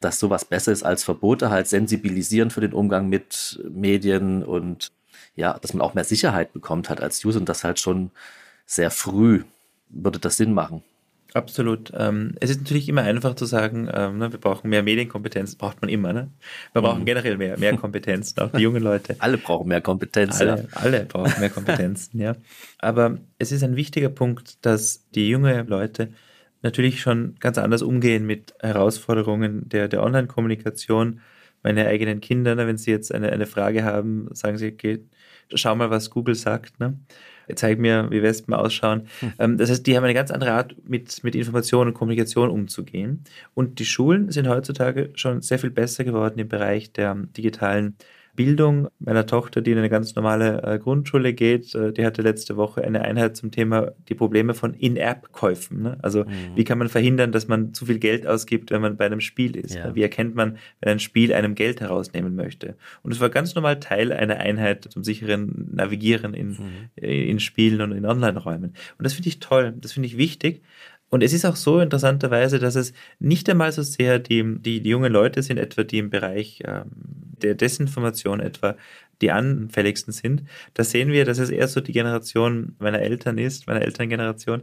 dass 0.00 0.18
sowas 0.18 0.44
besser 0.44 0.72
ist 0.72 0.82
als 0.82 1.04
Verbote, 1.04 1.50
halt 1.50 1.68
sensibilisieren 1.68 2.50
für 2.50 2.60
den 2.60 2.72
Umgang 2.72 3.08
mit 3.08 3.62
Medien 3.70 4.42
und 4.42 4.92
ja, 5.36 5.56
dass 5.58 5.72
man 5.72 5.82
auch 5.82 5.94
mehr 5.94 6.04
Sicherheit 6.04 6.52
bekommt 6.52 6.88
halt 6.88 7.00
als 7.00 7.24
User 7.24 7.38
und 7.38 7.48
das 7.48 7.62
halt 7.62 7.78
schon 7.78 8.10
sehr 8.66 8.90
früh 8.90 9.44
würde 9.90 10.18
das 10.18 10.36
Sinn 10.36 10.52
machen. 10.52 10.82
Absolut. 11.34 11.92
Ähm, 11.94 12.34
es 12.40 12.48
ist 12.48 12.60
natürlich 12.60 12.88
immer 12.88 13.02
einfach 13.02 13.34
zu 13.34 13.44
sagen, 13.44 13.88
ähm, 13.92 14.16
ne, 14.16 14.32
wir 14.32 14.40
brauchen 14.40 14.70
mehr 14.70 14.82
Medienkompetenz, 14.82 15.56
braucht 15.56 15.82
man 15.82 15.90
immer. 15.90 16.12
Ne? 16.14 16.30
Wir 16.72 16.80
brauchen 16.80 17.02
mhm. 17.02 17.06
generell 17.06 17.36
mehr, 17.36 17.58
mehr 17.58 17.76
Kompetenzen, 17.76 18.40
auch 18.40 18.50
die 18.50 18.62
jungen 18.62 18.82
Leute. 18.82 19.16
Alle 19.18 19.36
brauchen 19.36 19.68
mehr 19.68 19.82
Kompetenzen. 19.82 20.48
Alle, 20.48 20.62
ja. 20.62 20.68
alle 20.72 21.04
brauchen 21.04 21.38
mehr 21.38 21.50
Kompetenzen, 21.50 22.18
ja. 22.20 22.34
Aber 22.78 23.18
es 23.38 23.52
ist 23.52 23.62
ein 23.62 23.76
wichtiger 23.76 24.08
Punkt, 24.08 24.64
dass 24.64 25.06
die 25.10 25.28
jungen 25.28 25.66
Leute 25.66 26.14
natürlich 26.62 27.02
schon 27.02 27.36
ganz 27.40 27.58
anders 27.58 27.82
umgehen 27.82 28.26
mit 28.26 28.54
Herausforderungen 28.60 29.68
der, 29.68 29.88
der 29.88 30.02
Online-Kommunikation, 30.02 31.20
meine 31.62 31.86
eigenen 31.86 32.20
Kinder, 32.20 32.54
ne, 32.54 32.66
wenn 32.66 32.78
sie 32.78 32.90
jetzt 32.90 33.12
eine, 33.14 33.30
eine 33.30 33.46
Frage 33.46 33.84
haben, 33.84 34.28
sagen 34.32 34.56
sie, 34.56 34.72
okay, 34.72 35.04
schau 35.54 35.74
mal, 35.74 35.90
was 35.90 36.10
Google 36.10 36.34
sagt. 36.34 36.80
Ne? 36.80 36.98
Zeig 37.56 37.78
mir, 37.78 38.08
wie 38.10 38.22
Wespen 38.22 38.54
ausschauen. 38.54 39.08
Hm. 39.20 39.32
Ähm, 39.38 39.58
das 39.58 39.70
heißt, 39.70 39.86
die 39.86 39.96
haben 39.96 40.04
eine 40.04 40.14
ganz 40.14 40.30
andere 40.30 40.52
Art, 40.52 40.74
mit, 40.88 41.22
mit 41.24 41.34
Information 41.34 41.88
und 41.88 41.94
Kommunikation 41.94 42.50
umzugehen. 42.50 43.24
Und 43.54 43.78
die 43.78 43.84
Schulen 43.84 44.30
sind 44.30 44.48
heutzutage 44.48 45.10
schon 45.14 45.42
sehr 45.42 45.58
viel 45.58 45.70
besser 45.70 46.04
geworden 46.04 46.38
im 46.38 46.48
Bereich 46.48 46.92
der 46.92 47.14
digitalen 47.14 47.96
Bildung 48.38 48.86
meiner 49.00 49.26
Tochter, 49.26 49.62
die 49.62 49.72
in 49.72 49.78
eine 49.78 49.88
ganz 49.88 50.14
normale 50.14 50.62
äh, 50.62 50.78
Grundschule 50.78 51.34
geht, 51.34 51.74
äh, 51.74 51.92
die 51.92 52.06
hatte 52.06 52.22
letzte 52.22 52.56
Woche 52.56 52.84
eine 52.84 53.02
Einheit 53.02 53.36
zum 53.36 53.50
Thema 53.50 53.90
die 54.08 54.14
Probleme 54.14 54.54
von 54.54 54.74
In-App-Käufen. 54.74 55.82
Ne? 55.82 55.98
Also 56.02 56.20
mhm. 56.20 56.54
wie 56.54 56.62
kann 56.62 56.78
man 56.78 56.88
verhindern, 56.88 57.32
dass 57.32 57.48
man 57.48 57.74
zu 57.74 57.86
viel 57.86 57.98
Geld 57.98 58.28
ausgibt, 58.28 58.70
wenn 58.70 58.80
man 58.80 58.96
bei 58.96 59.06
einem 59.06 59.20
Spiel 59.20 59.56
ist? 59.56 59.74
Ja. 59.74 59.92
Wie 59.92 60.02
erkennt 60.02 60.36
man, 60.36 60.58
wenn 60.80 60.92
ein 60.92 61.00
Spiel 61.00 61.34
einem 61.34 61.56
Geld 61.56 61.80
herausnehmen 61.80 62.36
möchte? 62.36 62.76
Und 63.02 63.10
es 63.10 63.18
war 63.18 63.28
ganz 63.28 63.56
normal 63.56 63.80
Teil 63.80 64.12
einer 64.12 64.36
Einheit 64.36 64.84
zum 64.88 65.02
sicheren 65.02 65.72
Navigieren 65.74 66.32
in, 66.32 66.50
mhm. 66.50 67.04
in 67.04 67.40
Spielen 67.40 67.80
und 67.80 67.90
in 67.90 68.06
Online-Räumen. 68.06 68.72
Und 68.98 69.04
das 69.04 69.14
finde 69.14 69.30
ich 69.30 69.40
toll, 69.40 69.74
das 69.80 69.94
finde 69.94 70.06
ich 70.06 70.16
wichtig. 70.16 70.62
Und 71.10 71.22
es 71.22 71.32
ist 71.32 71.46
auch 71.46 71.56
so 71.56 71.80
interessanterweise, 71.80 72.58
dass 72.58 72.74
es 72.74 72.92
nicht 73.18 73.48
einmal 73.48 73.72
so 73.72 73.82
sehr 73.82 74.18
die, 74.18 74.44
die, 74.58 74.80
die 74.80 74.90
jungen 74.90 75.12
Leute 75.12 75.42
sind, 75.42 75.58
etwa 75.58 75.82
die 75.82 75.98
im 75.98 76.10
Bereich 76.10 76.62
ähm, 76.66 76.90
der 77.42 77.54
Desinformation 77.54 78.40
etwa 78.40 78.76
die 79.20 79.30
anfälligsten 79.30 80.12
sind. 80.12 80.44
Da 80.74 80.84
sehen 80.84 81.10
wir, 81.10 81.24
dass 81.24 81.38
es 81.38 81.50
eher 81.50 81.68
so 81.68 81.80
die 81.80 81.92
Generation 81.92 82.76
meiner 82.78 83.00
Eltern 83.00 83.38
ist, 83.38 83.66
meiner 83.66 83.82
Elterngeneration, 83.82 84.62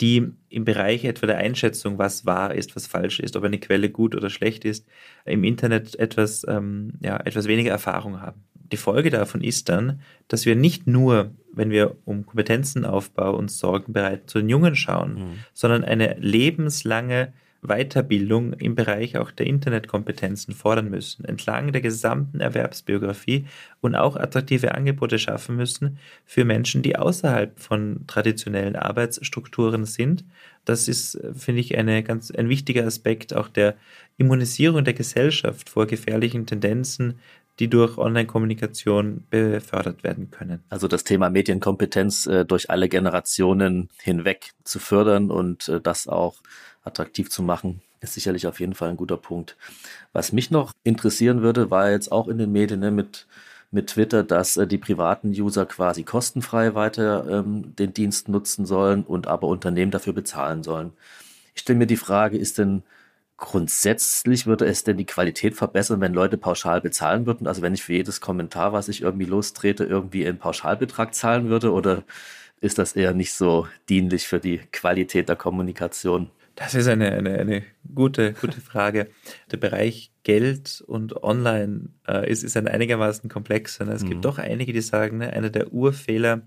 die 0.00 0.32
im 0.48 0.64
Bereich 0.64 1.04
etwa 1.04 1.26
der 1.26 1.38
Einschätzung, 1.38 1.98
was 1.98 2.24
wahr 2.24 2.54
ist, 2.54 2.74
was 2.74 2.86
falsch 2.86 3.20
ist, 3.20 3.36
ob 3.36 3.44
eine 3.44 3.58
Quelle 3.58 3.90
gut 3.90 4.14
oder 4.14 4.30
schlecht 4.30 4.64
ist, 4.64 4.86
im 5.26 5.44
Internet 5.44 5.98
etwas, 5.98 6.46
ähm, 6.48 6.94
ja, 7.00 7.18
etwas 7.18 7.46
weniger 7.46 7.70
Erfahrung 7.70 8.22
haben. 8.22 8.42
Die 8.72 8.76
Folge 8.76 9.10
davon 9.10 9.42
ist 9.42 9.68
dann, 9.68 10.00
dass 10.28 10.46
wir 10.46 10.56
nicht 10.56 10.86
nur, 10.86 11.32
wenn 11.52 11.70
wir 11.70 11.96
um 12.04 12.26
Kompetenzenaufbau 12.26 13.36
uns 13.36 13.58
Sorgen 13.58 13.92
bereiten, 13.92 14.28
zu 14.28 14.38
den 14.38 14.48
Jungen 14.48 14.76
schauen, 14.76 15.14
mhm. 15.14 15.38
sondern 15.52 15.84
eine 15.84 16.16
lebenslange 16.18 17.32
Weiterbildung 17.62 18.54
im 18.54 18.74
Bereich 18.74 19.18
auch 19.18 19.30
der 19.30 19.46
Internetkompetenzen 19.46 20.54
fordern 20.54 20.88
müssen, 20.88 21.24
entlang 21.24 21.72
der 21.72 21.82
gesamten 21.82 22.40
Erwerbsbiografie 22.40 23.44
und 23.80 23.94
auch 23.94 24.16
attraktive 24.16 24.74
Angebote 24.74 25.18
schaffen 25.18 25.56
müssen 25.56 25.98
für 26.24 26.44
Menschen, 26.44 26.82
die 26.82 26.96
außerhalb 26.96 27.58
von 27.60 28.04
traditionellen 28.06 28.76
Arbeitsstrukturen 28.76 29.84
sind. 29.84 30.24
Das 30.64 30.88
ist, 30.88 31.20
finde 31.34 31.60
ich, 31.60 31.76
eine 31.76 32.02
ganz, 32.02 32.30
ein 32.30 32.48
wichtiger 32.48 32.86
Aspekt 32.86 33.34
auch 33.34 33.48
der 33.48 33.76
Immunisierung 34.16 34.84
der 34.84 34.94
Gesellschaft 34.94 35.68
vor 35.68 35.86
gefährlichen 35.86 36.46
Tendenzen, 36.46 37.18
die 37.60 37.68
durch 37.68 37.98
Online-Kommunikation 37.98 39.24
befördert 39.28 40.02
werden 40.02 40.30
können. 40.30 40.64
Also 40.70 40.88
das 40.88 41.04
Thema 41.04 41.28
Medienkompetenz 41.28 42.26
äh, 42.26 42.46
durch 42.46 42.70
alle 42.70 42.88
Generationen 42.88 43.90
hinweg 44.00 44.52
zu 44.64 44.78
fördern 44.78 45.30
und 45.30 45.68
äh, 45.68 45.78
das 45.78 46.08
auch 46.08 46.36
attraktiv 46.84 47.28
zu 47.28 47.42
machen, 47.42 47.82
ist 48.00 48.14
sicherlich 48.14 48.46
auf 48.46 48.60
jeden 48.60 48.74
Fall 48.74 48.88
ein 48.88 48.96
guter 48.96 49.18
Punkt. 49.18 49.58
Was 50.14 50.32
mich 50.32 50.50
noch 50.50 50.72
interessieren 50.84 51.42
würde, 51.42 51.70
war 51.70 51.90
jetzt 51.90 52.10
auch 52.10 52.28
in 52.28 52.38
den 52.38 52.50
Medien 52.50 52.80
ne, 52.80 52.90
mit, 52.90 53.26
mit 53.70 53.88
Twitter, 53.88 54.24
dass 54.24 54.56
äh, 54.56 54.66
die 54.66 54.78
privaten 54.78 55.28
User 55.28 55.66
quasi 55.66 56.02
kostenfrei 56.02 56.74
weiter 56.74 57.26
ähm, 57.28 57.76
den 57.76 57.92
Dienst 57.92 58.30
nutzen 58.30 58.64
sollen 58.64 59.04
und 59.04 59.26
aber 59.26 59.48
Unternehmen 59.48 59.90
dafür 59.90 60.14
bezahlen 60.14 60.62
sollen. 60.62 60.94
Ich 61.54 61.60
stelle 61.60 61.78
mir 61.78 61.86
die 61.86 61.98
Frage, 61.98 62.38
ist 62.38 62.56
denn 62.56 62.84
grundsätzlich 63.40 64.46
würde 64.46 64.66
es 64.66 64.84
denn 64.84 64.98
die 64.98 65.06
Qualität 65.06 65.56
verbessern, 65.56 66.00
wenn 66.00 66.14
Leute 66.14 66.36
pauschal 66.36 66.80
bezahlen 66.80 67.26
würden? 67.26 67.46
Also 67.46 67.62
wenn 67.62 67.74
ich 67.74 67.82
für 67.82 67.94
jedes 67.94 68.20
Kommentar, 68.20 68.72
was 68.72 68.88
ich 68.88 69.02
irgendwie 69.02 69.24
lostrete, 69.24 69.84
irgendwie 69.84 70.26
einen 70.26 70.38
Pauschalbetrag 70.38 71.14
zahlen 71.14 71.48
würde? 71.48 71.72
Oder 71.72 72.04
ist 72.60 72.78
das 72.78 72.92
eher 72.92 73.14
nicht 73.14 73.32
so 73.32 73.66
dienlich 73.88 74.28
für 74.28 74.38
die 74.38 74.58
Qualität 74.70 75.28
der 75.28 75.36
Kommunikation? 75.36 76.30
Das 76.54 76.74
ist 76.74 76.86
eine, 76.86 77.12
eine, 77.12 77.38
eine 77.38 77.62
gute, 77.94 78.34
gute 78.34 78.60
Frage. 78.60 79.08
Der 79.50 79.56
Bereich 79.56 80.12
Geld 80.22 80.84
und 80.86 81.22
Online 81.22 81.88
äh, 82.06 82.30
ist, 82.30 82.44
ist 82.44 82.58
ein 82.58 82.68
einigermaßen 82.68 83.30
komplexer. 83.30 83.86
Ne? 83.86 83.92
Es 83.92 84.04
mhm. 84.04 84.10
gibt 84.10 84.24
doch 84.26 84.38
einige, 84.38 84.74
die 84.74 84.82
sagen, 84.82 85.18
ne, 85.18 85.32
einer 85.32 85.48
der 85.48 85.72
Urfehler 85.72 86.42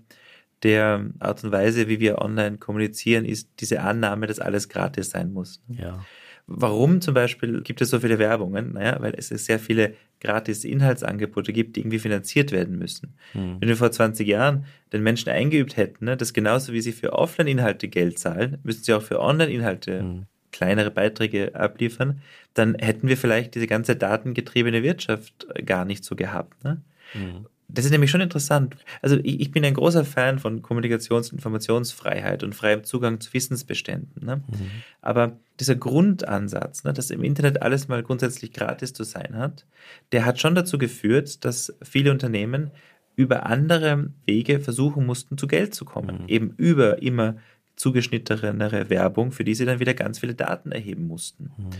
der 0.62 1.10
Art 1.18 1.42
und 1.42 1.50
Weise, 1.50 1.88
wie 1.88 1.98
wir 1.98 2.18
online 2.18 2.58
kommunizieren, 2.58 3.24
ist 3.24 3.50
diese 3.58 3.80
Annahme, 3.80 4.28
dass 4.28 4.38
alles 4.38 4.68
gratis 4.68 5.10
sein 5.10 5.32
muss. 5.32 5.60
Ne? 5.66 5.82
Ja. 5.82 6.04
Warum 6.46 7.00
zum 7.00 7.14
Beispiel 7.14 7.62
gibt 7.62 7.80
es 7.80 7.88
so 7.88 8.00
viele 8.00 8.18
Werbungen? 8.18 8.74
Naja, 8.74 8.98
weil 9.00 9.14
es 9.16 9.28
sehr 9.28 9.58
viele 9.58 9.94
gratis 10.20 10.64
Inhaltsangebote 10.64 11.52
gibt, 11.54 11.76
die 11.76 11.80
irgendwie 11.80 11.98
finanziert 11.98 12.52
werden 12.52 12.78
müssen. 12.78 13.14
Mhm. 13.32 13.56
Wenn 13.60 13.68
wir 13.68 13.76
vor 13.76 13.90
20 13.90 14.28
Jahren 14.28 14.66
den 14.92 15.02
Menschen 15.02 15.30
eingeübt 15.30 15.76
hätten, 15.76 16.04
ne, 16.04 16.16
dass 16.16 16.34
genauso 16.34 16.72
wie 16.74 16.82
sie 16.82 16.92
für 16.92 17.14
Offline-Inhalte 17.14 17.88
Geld 17.88 18.18
zahlen, 18.18 18.58
müssen 18.62 18.84
sie 18.84 18.92
auch 18.92 19.02
für 19.02 19.20
Online-Inhalte 19.20 20.02
mhm. 20.02 20.26
kleinere 20.52 20.90
Beiträge 20.90 21.54
abliefern, 21.54 22.20
dann 22.52 22.74
hätten 22.74 23.08
wir 23.08 23.16
vielleicht 23.16 23.54
diese 23.54 23.66
ganze 23.66 23.96
datengetriebene 23.96 24.82
Wirtschaft 24.82 25.46
gar 25.64 25.86
nicht 25.86 26.04
so 26.04 26.14
gehabt. 26.14 26.62
Ne? 26.62 26.82
Mhm. 27.14 27.46
Das 27.74 27.84
ist 27.84 27.90
nämlich 27.90 28.10
schon 28.10 28.20
interessant. 28.20 28.76
Also 29.02 29.16
ich, 29.22 29.40
ich, 29.40 29.50
bin 29.50 29.64
ein 29.64 29.74
großer 29.74 30.04
Fan 30.04 30.38
von 30.38 30.62
Kommunikations- 30.62 31.30
und 31.30 31.34
Informationsfreiheit 31.34 32.42
und 32.42 32.54
freiem 32.54 32.84
Zugang 32.84 33.20
zu 33.20 33.32
Wissensbeständen. 33.32 34.24
Ne? 34.24 34.36
Mhm. 34.36 34.70
Aber 35.02 35.38
dieser 35.60 35.74
Grundansatz, 35.74 36.84
ne, 36.84 36.92
dass 36.92 37.10
im 37.10 37.24
Internet 37.24 37.62
alles 37.62 37.88
mal 37.88 38.02
grundsätzlich 38.02 38.52
gratis 38.52 38.92
zu 38.92 39.04
sein 39.04 39.36
hat, 39.36 39.66
der 40.12 40.24
hat 40.24 40.40
schon 40.40 40.54
dazu 40.54 40.78
geführt, 40.78 41.44
dass 41.44 41.74
viele 41.82 42.10
Unternehmen 42.10 42.70
über 43.16 43.46
andere 43.46 44.10
Wege 44.26 44.60
versuchen 44.60 45.06
mussten, 45.06 45.38
zu 45.38 45.46
Geld 45.46 45.74
zu 45.74 45.84
kommen. 45.84 46.22
Mhm. 46.22 46.28
Eben 46.28 46.54
über 46.56 47.02
immer 47.02 47.36
zugeschnittenere 47.76 48.88
Werbung, 48.88 49.32
für 49.32 49.44
die 49.44 49.54
sie 49.54 49.64
dann 49.64 49.80
wieder 49.80 49.94
ganz 49.94 50.20
viele 50.20 50.34
Daten 50.34 50.72
erheben 50.72 51.06
mussten. 51.06 51.50
Mhm 51.56 51.70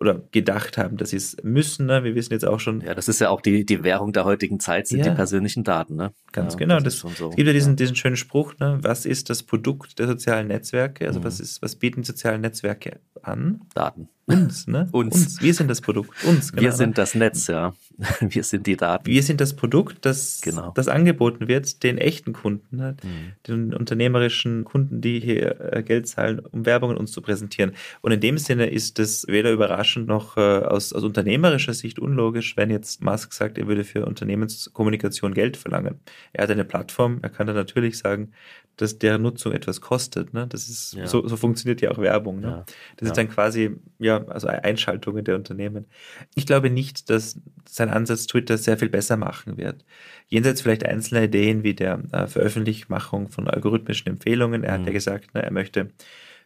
oder 0.00 0.22
gedacht 0.32 0.78
haben, 0.78 0.96
dass 0.96 1.10
sie 1.10 1.16
es 1.16 1.36
müssen. 1.42 1.86
Ne? 1.86 2.04
Wir 2.04 2.14
wissen 2.14 2.32
jetzt 2.32 2.46
auch 2.46 2.60
schon. 2.60 2.80
Ja, 2.80 2.94
das 2.94 3.08
ist 3.08 3.20
ja 3.20 3.30
auch 3.30 3.40
die, 3.40 3.64
die 3.64 3.82
Währung 3.84 4.12
der 4.12 4.24
heutigen 4.24 4.60
Zeit, 4.60 4.88
sind 4.88 5.00
ja. 5.00 5.10
die 5.10 5.16
persönlichen 5.16 5.64
Daten. 5.64 5.96
Ne? 5.96 6.12
Ganz 6.32 6.54
ja, 6.54 6.58
genau. 6.58 6.80
Das, 6.80 7.00
das 7.00 7.16
so. 7.16 7.30
Es 7.30 7.36
gibt 7.36 7.46
ja 7.46 7.52
diesen, 7.52 7.76
diesen 7.76 7.96
schönen 7.96 8.16
Spruch, 8.16 8.54
ne? 8.58 8.78
was 8.82 9.06
ist 9.06 9.30
das 9.30 9.42
Produkt 9.42 9.98
der 9.98 10.06
sozialen 10.06 10.48
Netzwerke? 10.48 11.06
Also 11.06 11.20
mhm. 11.20 11.24
was, 11.24 11.40
ist, 11.40 11.62
was 11.62 11.76
bieten 11.76 12.02
soziale 12.02 12.38
Netzwerke 12.38 13.00
an? 13.22 13.60
Daten. 13.74 14.08
Uns, 14.26 14.66
ne? 14.66 14.88
uns. 14.92 15.14
uns. 15.14 15.42
Wir 15.42 15.54
sind 15.54 15.68
das 15.68 15.80
Produkt. 15.80 16.10
Uns, 16.24 16.52
genau, 16.52 16.62
Wir 16.62 16.72
sind 16.72 16.90
ne? 16.90 16.94
das 16.94 17.14
Netz, 17.14 17.46
ja. 17.46 17.74
Wir 18.20 18.42
sind 18.42 18.66
die 18.66 18.76
Daten. 18.76 19.06
Wir 19.06 19.22
sind 19.22 19.40
das 19.40 19.54
Produkt, 19.54 20.04
das, 20.04 20.40
genau. 20.42 20.72
das 20.74 20.88
angeboten 20.88 21.46
wird, 21.46 21.82
den 21.82 21.98
echten 21.98 22.32
Kunden, 22.32 22.76
ne? 22.76 22.96
mhm. 23.02 23.32
den 23.46 23.74
unternehmerischen 23.74 24.64
Kunden, 24.64 25.00
die 25.00 25.20
hier 25.20 25.72
äh, 25.72 25.82
Geld 25.82 26.08
zahlen, 26.08 26.40
um 26.40 26.66
Werbung 26.66 26.90
an 26.90 26.96
uns 26.96 27.12
zu 27.12 27.20
präsentieren. 27.20 27.72
Und 28.00 28.12
in 28.12 28.20
dem 28.20 28.38
Sinne 28.38 28.66
ist 28.66 28.98
es 28.98 29.26
weder 29.28 29.52
überraschend 29.52 30.06
noch 30.06 30.36
äh, 30.36 30.40
aus, 30.40 30.92
aus 30.92 31.04
unternehmerischer 31.04 31.74
Sicht 31.74 31.98
unlogisch, 31.98 32.56
wenn 32.56 32.70
jetzt 32.70 33.02
Musk 33.02 33.32
sagt, 33.32 33.58
er 33.58 33.66
würde 33.66 33.84
für 33.84 34.06
Unternehmenskommunikation 34.06 35.34
Geld 35.34 35.56
verlangen. 35.56 36.00
Er 36.32 36.44
hat 36.44 36.50
eine 36.50 36.64
Plattform, 36.64 37.18
er 37.22 37.30
kann 37.30 37.46
dann 37.46 37.56
natürlich 37.56 37.98
sagen, 37.98 38.32
dass 38.76 38.98
deren 38.98 39.22
Nutzung 39.22 39.52
etwas 39.52 39.80
kostet. 39.80 40.34
Ne? 40.34 40.46
Das 40.48 40.68
ist, 40.68 40.94
ja. 40.94 41.06
so, 41.06 41.26
so 41.26 41.36
funktioniert 41.36 41.80
ja 41.80 41.90
auch 41.90 41.98
Werbung. 41.98 42.40
Ne? 42.40 42.48
Ja. 42.48 42.64
Das 42.96 43.08
ist 43.08 43.16
dann 43.16 43.28
quasi, 43.28 43.76
ja, 43.98 44.13
also 44.28 44.48
Einschaltungen 44.48 45.24
der 45.24 45.36
Unternehmen. 45.36 45.86
Ich 46.34 46.46
glaube 46.46 46.70
nicht, 46.70 47.10
dass 47.10 47.40
sein 47.68 47.90
Ansatz 47.90 48.26
Twitter 48.26 48.58
sehr 48.58 48.78
viel 48.78 48.88
besser 48.88 49.16
machen 49.16 49.56
wird. 49.56 49.84
Jenseits 50.28 50.62
vielleicht 50.62 50.86
einzelner 50.86 51.24
Ideen 51.24 51.62
wie 51.62 51.74
der 51.74 52.02
äh, 52.12 52.26
Veröffentlichmachung 52.26 53.28
von 53.28 53.48
algorithmischen 53.48 54.08
Empfehlungen. 54.08 54.64
Er 54.64 54.70
mhm. 54.70 54.74
hat 54.74 54.86
ja 54.86 54.90
mhm. 54.90 54.94
gesagt, 54.94 55.34
ne, 55.34 55.42
er 55.42 55.52
möchte 55.52 55.90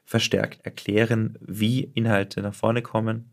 verstärkt 0.04 0.64
erklären, 0.64 1.36
wie 1.40 1.90
Inhalte 1.94 2.40
nach 2.40 2.54
vorne 2.54 2.82
kommen. 2.82 3.30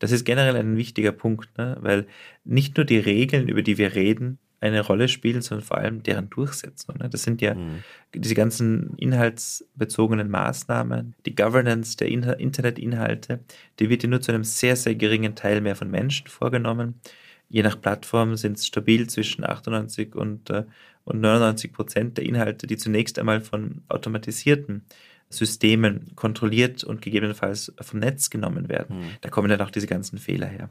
Das 0.00 0.10
ist 0.10 0.24
generell 0.24 0.56
ein 0.56 0.76
wichtiger 0.76 1.12
Punkt, 1.12 1.56
ne? 1.58 1.76
weil 1.80 2.08
nicht 2.42 2.76
nur 2.76 2.84
die 2.84 2.98
Regeln, 2.98 3.46
über 3.46 3.62
die 3.62 3.78
wir 3.78 3.94
reden, 3.94 4.40
eine 4.62 4.80
Rolle 4.80 5.08
spielen, 5.08 5.42
sondern 5.42 5.66
vor 5.66 5.78
allem 5.78 6.02
deren 6.02 6.30
Durchsetzung. 6.30 6.96
Ne? 6.98 7.08
Das 7.08 7.24
sind 7.24 7.42
ja 7.42 7.54
mhm. 7.54 7.82
diese 8.14 8.34
ganzen 8.34 8.94
inhaltsbezogenen 8.96 10.30
Maßnahmen, 10.30 11.14
die 11.26 11.34
Governance 11.34 11.96
der 11.96 12.08
In 12.08 12.22
Internetinhalte, 12.22 13.40
die 13.80 13.90
wird 13.90 14.04
ja 14.04 14.08
nur 14.08 14.20
zu 14.20 14.32
einem 14.32 14.44
sehr, 14.44 14.76
sehr 14.76 14.94
geringen 14.94 15.34
Teil 15.34 15.60
mehr 15.60 15.74
von 15.74 15.90
Menschen 15.90 16.28
vorgenommen. 16.28 17.00
Je 17.48 17.62
nach 17.62 17.80
Plattform 17.80 18.36
sind 18.36 18.56
es 18.56 18.66
stabil 18.66 19.08
zwischen 19.08 19.44
98 19.44 20.14
und, 20.14 20.48
äh, 20.50 20.64
und 21.04 21.20
99 21.20 21.72
Prozent 21.72 22.16
der 22.16 22.24
Inhalte, 22.24 22.68
die 22.68 22.76
zunächst 22.76 23.18
einmal 23.18 23.40
von 23.40 23.82
automatisierten 23.88 24.84
Systemen 25.28 26.14
kontrolliert 26.14 26.84
und 26.84 27.02
gegebenenfalls 27.02 27.72
vom 27.80 27.98
Netz 27.98 28.30
genommen 28.30 28.68
werden. 28.68 29.00
Mhm. 29.00 29.10
Da 29.22 29.28
kommen 29.28 29.48
dann 29.48 29.60
auch 29.60 29.70
diese 29.70 29.88
ganzen 29.88 30.18
Fehler 30.18 30.46
her 30.46 30.70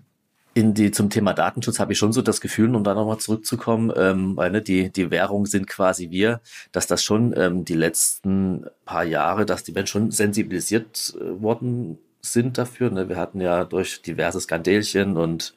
in 0.53 0.73
die 0.73 0.91
zum 0.91 1.09
Thema 1.09 1.33
Datenschutz 1.33 1.79
habe 1.79 1.93
ich 1.93 1.99
schon 1.99 2.11
so 2.11 2.21
das 2.21 2.41
Gefühl, 2.41 2.75
um 2.75 2.83
da 2.83 2.93
nochmal 2.93 3.19
zurückzukommen, 3.19 3.91
ähm, 3.95 4.35
weil 4.35 4.51
ne, 4.51 4.61
die, 4.61 4.91
die 4.91 5.09
Währung 5.09 5.45
sind 5.45 5.67
quasi 5.67 6.09
wir, 6.09 6.41
dass 6.71 6.87
das 6.87 7.03
schon 7.03 7.33
ähm, 7.37 7.63
die 7.63 7.75
letzten 7.75 8.65
paar 8.85 9.03
Jahre, 9.03 9.45
dass 9.45 9.63
die 9.63 9.71
Menschen 9.71 9.91
schon 9.91 10.11
sensibilisiert 10.11 11.15
äh, 11.19 11.41
worden 11.41 11.97
sind 12.21 12.57
dafür. 12.57 12.91
Ne? 12.91 13.09
Wir 13.09 13.17
hatten 13.17 13.39
ja 13.39 13.63
durch 13.63 14.01
diverse 14.01 14.41
Skandälchen 14.41 15.17
und 15.17 15.53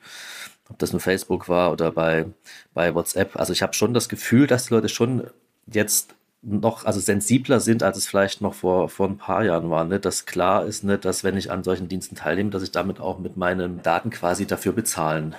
ob 0.69 0.79
das 0.79 0.93
nur 0.93 1.01
Facebook 1.01 1.49
war 1.49 1.73
oder 1.73 1.93
bei, 1.93 2.27
bei 2.73 2.95
WhatsApp. 2.95 3.37
Also 3.37 3.53
ich 3.53 3.63
habe 3.63 3.75
schon 3.75 3.95
das 3.95 4.09
Gefühl, 4.09 4.47
dass 4.47 4.67
die 4.67 4.75
Leute 4.75 4.89
schon 4.89 5.27
jetzt 5.67 6.15
noch 6.45 6.85
also 6.85 7.01
sensibler 7.01 7.61
sind, 7.61 7.83
als 7.83 7.97
es 7.97 8.07
vielleicht 8.07 8.41
noch 8.41 8.55
vor, 8.55 8.89
vor 8.89 9.09
ein 9.09 9.17
paar 9.17 9.45
Jahren 9.45 9.71
war. 9.71 9.85
Ne? 9.85 9.99
Dass 9.99 10.27
klar 10.27 10.67
ist, 10.67 10.85
ne, 10.85 10.99
dass 10.99 11.25
wenn 11.25 11.37
ich 11.37 11.51
an 11.51 11.65
solchen 11.65 11.89
Diensten 11.89 12.17
teilnehme, 12.17 12.51
dass 12.51 12.63
ich 12.63 12.71
damit 12.71 13.01
auch 13.01 13.19
mit 13.19 13.37
meinen 13.37 13.83
Daten 13.83 14.11
quasi 14.11 14.47
dafür 14.47 14.73
bezahlen 14.73 15.35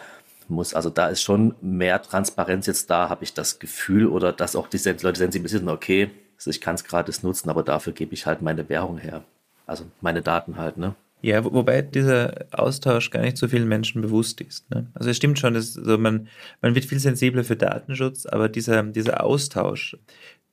muss. 0.47 0.73
Also 0.73 0.89
da 0.89 1.07
ist 1.07 1.21
schon 1.21 1.55
mehr 1.61 2.01
Transparenz 2.01 2.67
jetzt 2.67 2.89
da, 2.89 3.09
habe 3.09 3.23
ich 3.23 3.33
das 3.33 3.59
Gefühl, 3.59 4.07
oder 4.07 4.31
dass 4.31 4.55
auch 4.55 4.67
die 4.67 4.77
Leute 4.77 5.19
sensibilisiert 5.19 5.61
sind, 5.61 5.69
okay, 5.69 6.11
also 6.37 6.49
ich 6.49 6.61
kann 6.61 6.75
es 6.75 6.83
gratis 6.83 7.23
nutzen, 7.23 7.49
aber 7.49 7.63
dafür 7.63 7.93
gebe 7.93 8.13
ich 8.13 8.25
halt 8.25 8.41
meine 8.41 8.67
Währung 8.69 8.97
her. 8.97 9.23
Also 9.65 9.85
meine 10.01 10.21
Daten 10.21 10.57
halt, 10.57 10.77
ne? 10.77 10.95
Ja, 11.21 11.43
wobei 11.43 11.81
dieser 11.81 12.45
Austausch 12.51 13.09
gar 13.09 13.21
nicht 13.21 13.37
so 13.37 13.47
vielen 13.47 13.67
Menschen 13.67 14.01
bewusst 14.01 14.41
ist. 14.41 14.69
Ne? 14.69 14.85
Also 14.93 15.09
es 15.09 15.17
stimmt 15.17 15.39
schon, 15.39 15.55
dass, 15.55 15.75
also 15.75 15.97
man, 15.97 16.27
man 16.61 16.75
wird 16.75 16.85
viel 16.85 16.99
sensibler 16.99 17.43
für 17.43 17.55
Datenschutz, 17.55 18.27
aber 18.27 18.47
dieser, 18.47 18.83
dieser 18.83 19.23
Austausch, 19.23 19.97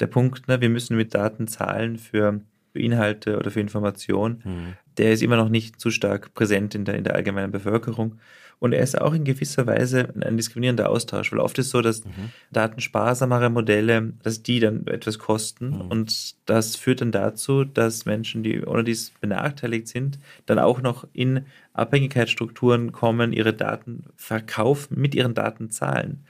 der 0.03 0.09
Punkt, 0.09 0.49
ne, 0.49 0.61
wir 0.61 0.69
müssen 0.69 0.97
mit 0.97 1.15
Daten 1.15 1.47
zahlen 1.47 1.97
für, 1.97 2.41
für 2.73 2.79
Inhalte 2.81 3.38
oder 3.38 3.51
für 3.51 3.61
Informationen, 3.61 4.43
mhm. 4.45 4.73
der 4.99 5.12
ist 5.12 5.23
immer 5.23 5.37
noch 5.37 5.49
nicht 5.49 5.81
zu 5.81 5.91
stark 5.91 6.35
präsent 6.35 6.75
in 6.75 6.85
der, 6.85 6.97
in 6.97 7.05
der 7.05 7.15
allgemeinen 7.15 7.53
Bevölkerung. 7.53 8.19
Und 8.59 8.73
er 8.73 8.83
ist 8.83 9.01
auch 9.01 9.12
in 9.12 9.25
gewisser 9.25 9.67
Weise 9.67 10.12
ein 10.21 10.37
diskriminierender 10.37 10.88
Austausch, 10.88 11.33
weil 11.33 11.41
oft 11.41 11.59
ist 11.59 11.67
es 11.67 11.73
so, 11.73 11.81
dass 11.81 12.05
mhm. 12.05 12.31
datensparsamere 12.53 13.51
Modelle, 13.51 14.12
dass 14.23 14.43
die 14.43 14.61
dann 14.61 14.87
etwas 14.87 15.19
kosten. 15.19 15.71
Mhm. 15.71 15.81
Und 15.83 16.35
das 16.49 16.77
führt 16.77 17.01
dann 17.01 17.11
dazu, 17.11 17.65
dass 17.65 18.07
Menschen, 18.07 18.43
die 18.45 18.65
ohne 18.65 18.85
dies 18.85 19.12
benachteiligt 19.21 19.88
sind, 19.88 20.19
dann 20.47 20.61
auch 20.61 20.81
noch 20.81 21.09
in 21.12 21.47
Abhängigkeitsstrukturen 21.73 22.93
kommen, 22.93 23.33
ihre 23.33 23.53
Daten 23.53 24.05
verkaufen, 24.15 25.01
mit 25.01 25.15
ihren 25.15 25.35
Daten 25.35 25.71
zahlen. 25.71 26.25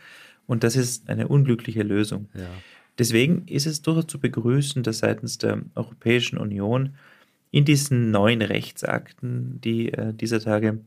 Und 0.47 0.65
das 0.65 0.77
ist 0.77 1.09
eine 1.11 1.29
unglückliche 1.29 1.83
Lösung. 1.83 2.29
Ja. 2.35 2.49
Deswegen 2.99 3.47
ist 3.47 3.67
es 3.67 3.83
durchaus 3.83 4.07
zu 4.07 4.21
begrüßen, 4.21 4.83
dass 4.83 4.99
seitens 4.99 5.39
der 5.39 5.63
Europäischen 5.75 6.39
Union 6.39 6.95
in 7.51 7.65
diesen 7.65 8.11
neuen 8.11 8.43
Rechtsakten, 8.43 9.61
die 9.61 9.93
äh, 9.93 10.13
dieser 10.13 10.41
Tage 10.41 10.81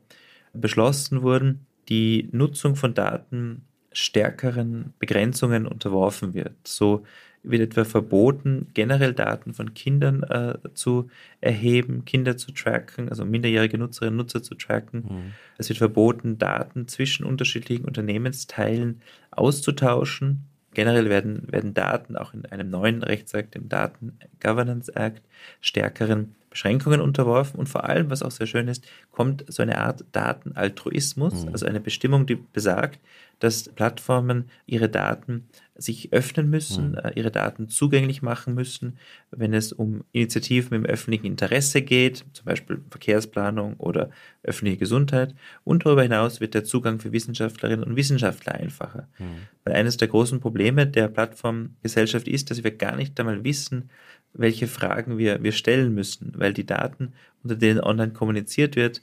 beschlossen 0.54 1.22
wurden, 1.22 1.66
die 1.90 2.30
Nutzung 2.32 2.76
von 2.76 2.94
Daten 2.94 3.62
stärkeren 3.92 4.94
Begrenzungen 5.00 5.68
unterworfen 5.68 6.34
wird. 6.34 6.56
So 6.66 7.04
wird 7.44 7.62
etwa 7.62 7.86
verboten, 7.86 8.68
generell 8.74 9.14
Daten 9.14 9.54
von 9.54 9.74
Kindern 9.74 10.24
äh, 10.24 10.58
zu 10.74 11.10
erheben, 11.42 12.04
Kinder 12.06 12.38
zu 12.38 12.52
tracken, 12.52 13.10
also 13.10 13.24
minderjährige 13.24 13.78
Nutzerinnen 13.78 14.20
und 14.20 14.26
Nutzer 14.26 14.42
zu 14.42 14.56
tracken. 14.56 15.06
Mhm. 15.08 15.34
Es 15.58 15.70
wird 15.70 15.78
verboten, 15.78 16.38
Daten 16.38 16.88
zwischen 16.88 17.26
unterschiedlichen 17.26 17.86
Unternehmensteilen 17.86 19.02
auszutauschen. 19.32 20.46
Generell 20.76 21.10
werden, 21.10 21.52
werden 21.52 21.74
Daten 21.74 22.16
auch 22.16 22.34
in 22.34 22.46
einem 22.46 22.70
neuen 22.70 23.02
Rechtsakt, 23.02 23.56
dem 23.56 23.68
Daten 23.70 24.20
Governance 24.40 24.94
Act, 24.96 25.24
stärkeren 25.62 26.36
Beschränkungen 26.52 27.02
unterworfen 27.02 27.60
und 27.60 27.68
vor 27.68 27.84
allem, 27.84 28.10
was 28.10 28.22
auch 28.22 28.32
sehr 28.32 28.48
schön 28.48 28.68
ist, 28.68 28.86
kommt 29.12 29.44
so 29.48 29.64
eine 29.64 29.78
Art 29.80 30.06
Datenaltruismus, 30.12 31.46
mhm. 31.46 31.52
also 31.52 31.66
eine 31.66 31.80
Bestimmung, 31.80 32.26
die 32.28 32.36
besagt, 32.36 33.00
dass 33.40 33.70
Plattformen 33.70 34.50
ihre 34.66 34.88
Daten 34.88 35.48
sich 35.78 36.14
öffnen 36.14 36.50
müssen, 36.50 36.92
mhm. 36.92 37.12
Ihre 37.16 37.32
Daten 37.32 37.68
zugänglich 37.68 38.22
machen 38.22 38.54
müssen, 38.54 38.98
wenn 39.32 39.54
es 39.54 39.74
um 39.74 40.04
Initiativen 40.14 40.76
im 40.76 40.86
öffentlichen 40.86 41.26
Interesse 41.26 41.82
geht, 41.82 42.26
zum 42.34 42.46
Beispiel 42.46 42.82
Verkehrsplanung 42.90 43.76
oder 43.76 44.10
öffentliche 44.44 44.78
Gesundheit. 44.78 45.36
Und 45.64 45.86
darüber 45.86 46.04
hinaus 46.04 46.40
wird 46.40 46.54
der 46.54 46.64
Zugang 46.64 47.00
für 47.00 47.12
Wissenschaftlerinnen 47.12 47.84
und 47.84 47.96
Wissenschaftler 47.96 48.56
einfacher. 48.56 49.10
Mhm. 49.20 49.48
Weil 49.66 49.76
eines 49.76 49.98
der 49.98 50.08
großen 50.08 50.40
Probleme 50.40 50.88
der 50.88 51.10
Plattformgesellschaft 51.10 52.28
ist, 52.28 52.52
dass 52.52 52.64
wir 52.64 52.72
gar 52.72 52.96
nicht 52.96 53.20
einmal 53.20 53.44
wissen, 53.44 53.90
welche 54.34 54.68
Fragen 54.68 55.18
wir, 55.18 55.44
wir 55.44 55.52
stellen 55.52 55.94
müssen, 55.94 56.34
weil 56.36 56.54
die 56.54 56.66
Daten, 56.66 57.14
unter 57.44 57.56
denen 57.56 57.80
online 57.80 58.14
kommuniziert 58.14 58.76
wird, 58.76 59.02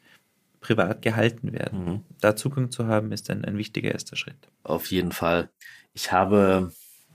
privat 0.60 1.02
gehalten 1.02 1.52
werden. 1.52 1.84
Mhm. 1.84 2.00
Da 2.20 2.36
Zugang 2.36 2.70
zu 2.70 2.86
haben, 2.86 3.12
ist 3.12 3.28
ein, 3.30 3.44
ein 3.44 3.58
wichtiger 3.58 3.92
erster 3.92 4.16
Schritt. 4.16 4.36
Auf 4.62 4.90
jeden 4.90 5.12
Fall. 5.12 5.50
Ich 5.94 6.12
habe 6.12 6.72